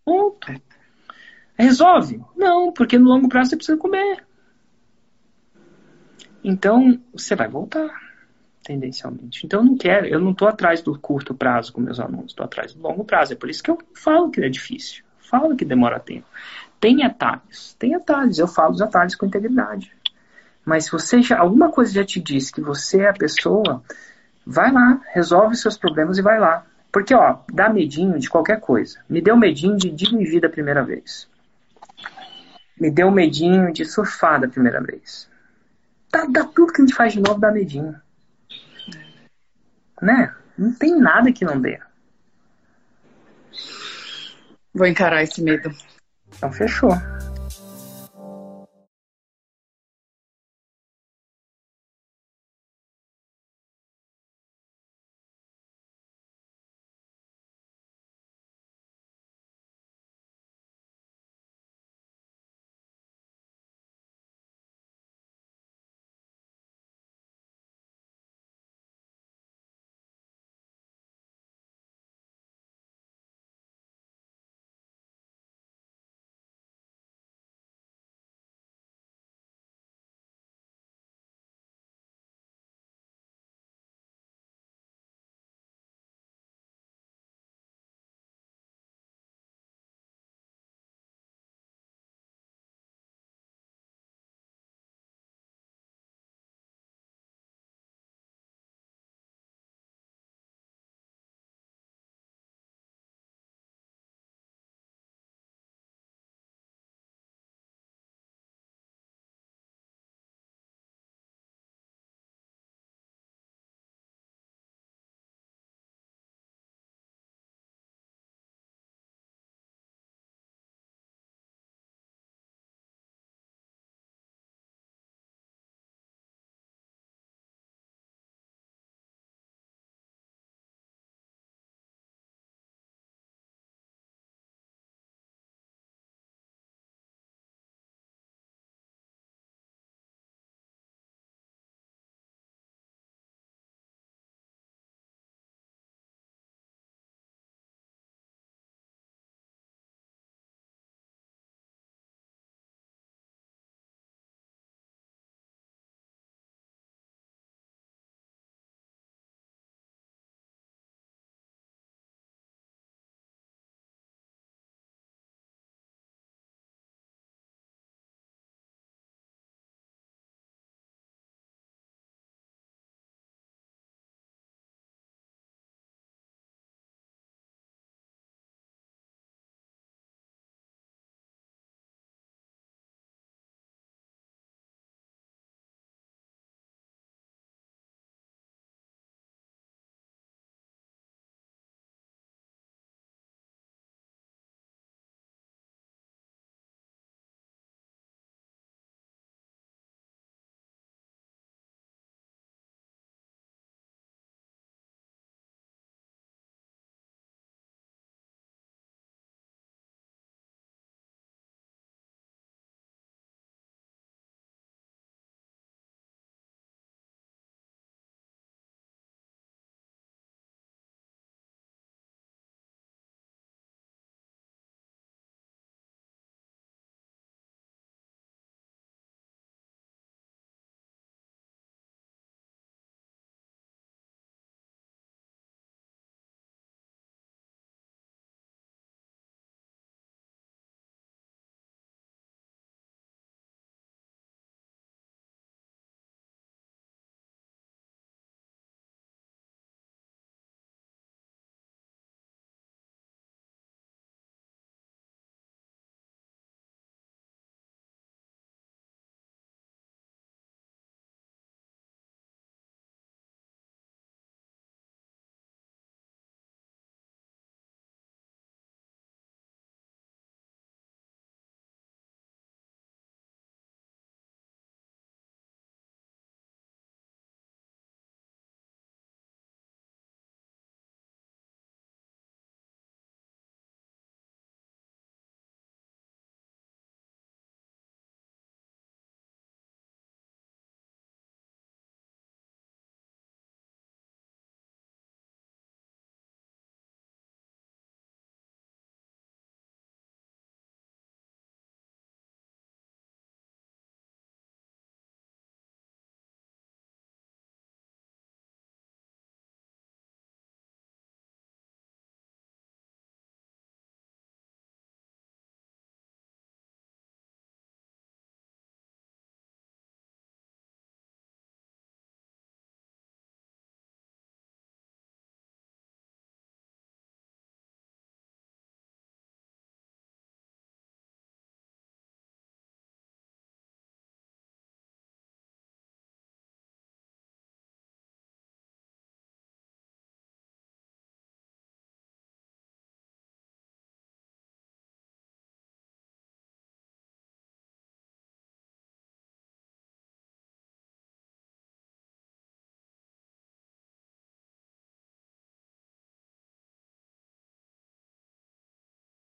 Ponto. 0.05 0.47
Resolve? 1.57 2.21
Não, 2.37 2.71
porque 2.71 2.97
no 2.97 3.09
longo 3.09 3.27
prazo 3.27 3.49
você 3.49 3.57
precisa 3.57 3.77
comer. 3.77 4.25
Então, 6.41 6.97
você 7.13 7.35
vai 7.35 7.49
voltar, 7.49 7.89
tendencialmente. 8.63 9.45
Então, 9.45 9.59
eu 9.59 9.65
não 9.65 9.77
quero, 9.77 10.07
eu 10.07 10.19
não 10.19 10.31
estou 10.31 10.47
atrás 10.47 10.81
do 10.81 10.97
curto 10.97 11.33
prazo 11.33 11.73
com 11.73 11.81
meus 11.81 11.99
alunos, 11.99 12.31
estou 12.31 12.45
atrás 12.45 12.73
do 12.73 12.81
longo 12.81 13.03
prazo. 13.03 13.33
É 13.33 13.35
por 13.35 13.49
isso 13.49 13.61
que 13.61 13.69
eu 13.69 13.77
falo 13.93 14.31
que 14.31 14.41
é 14.41 14.47
difícil. 14.47 15.03
Falo 15.19 15.57
que 15.57 15.65
demora 15.65 15.99
tempo. 15.99 16.27
Tem 16.83 17.01
atalhos, 17.01 17.73
tem 17.79 17.95
atalhos. 17.95 18.37
Eu 18.37 18.45
falo 18.45 18.73
os 18.73 18.81
atalhos 18.81 19.15
com 19.15 19.25
integridade. 19.25 19.95
Mas 20.65 20.83
se 20.83 20.91
você 20.91 21.21
já, 21.21 21.39
alguma 21.39 21.71
coisa 21.71 21.93
já 21.93 22.03
te 22.03 22.19
diz 22.19 22.51
que 22.51 22.59
você 22.59 23.03
é 23.03 23.09
a 23.09 23.13
pessoa, 23.13 23.81
vai 24.45 24.69
lá, 24.69 24.99
resolve 25.13 25.55
seus 25.55 25.77
problemas 25.77 26.17
e 26.17 26.21
vai 26.21 26.37
lá. 26.37 26.65
Porque, 26.91 27.15
ó, 27.15 27.39
dá 27.53 27.69
medinho 27.69 28.19
de 28.19 28.29
qualquer 28.29 28.59
coisa. 28.59 28.99
Me 29.07 29.21
deu 29.21 29.37
medinho 29.37 29.77
de 29.77 29.89
dirigir 29.91 30.41
da 30.41 30.49
primeira 30.49 30.83
vez. 30.83 31.29
Me 32.77 32.91
deu 32.91 33.09
medinho 33.09 33.71
de 33.71 33.85
surfar 33.85 34.41
da 34.41 34.49
primeira 34.49 34.81
vez. 34.81 35.29
Dá, 36.11 36.25
dá 36.25 36.43
tudo 36.43 36.73
que 36.73 36.81
a 36.81 36.85
gente 36.85 36.95
faz 36.95 37.13
de 37.13 37.21
novo, 37.21 37.39
dá 37.39 37.49
medinho. 37.49 37.95
Né? 40.01 40.35
Não 40.57 40.73
tem 40.73 40.99
nada 40.99 41.31
que 41.31 41.45
não 41.45 41.61
dê. 41.61 41.79
Vou 44.73 44.85
encarar 44.85 45.23
esse 45.23 45.41
medo. 45.41 45.73
Então 46.35 46.51
fechou. 46.51 46.91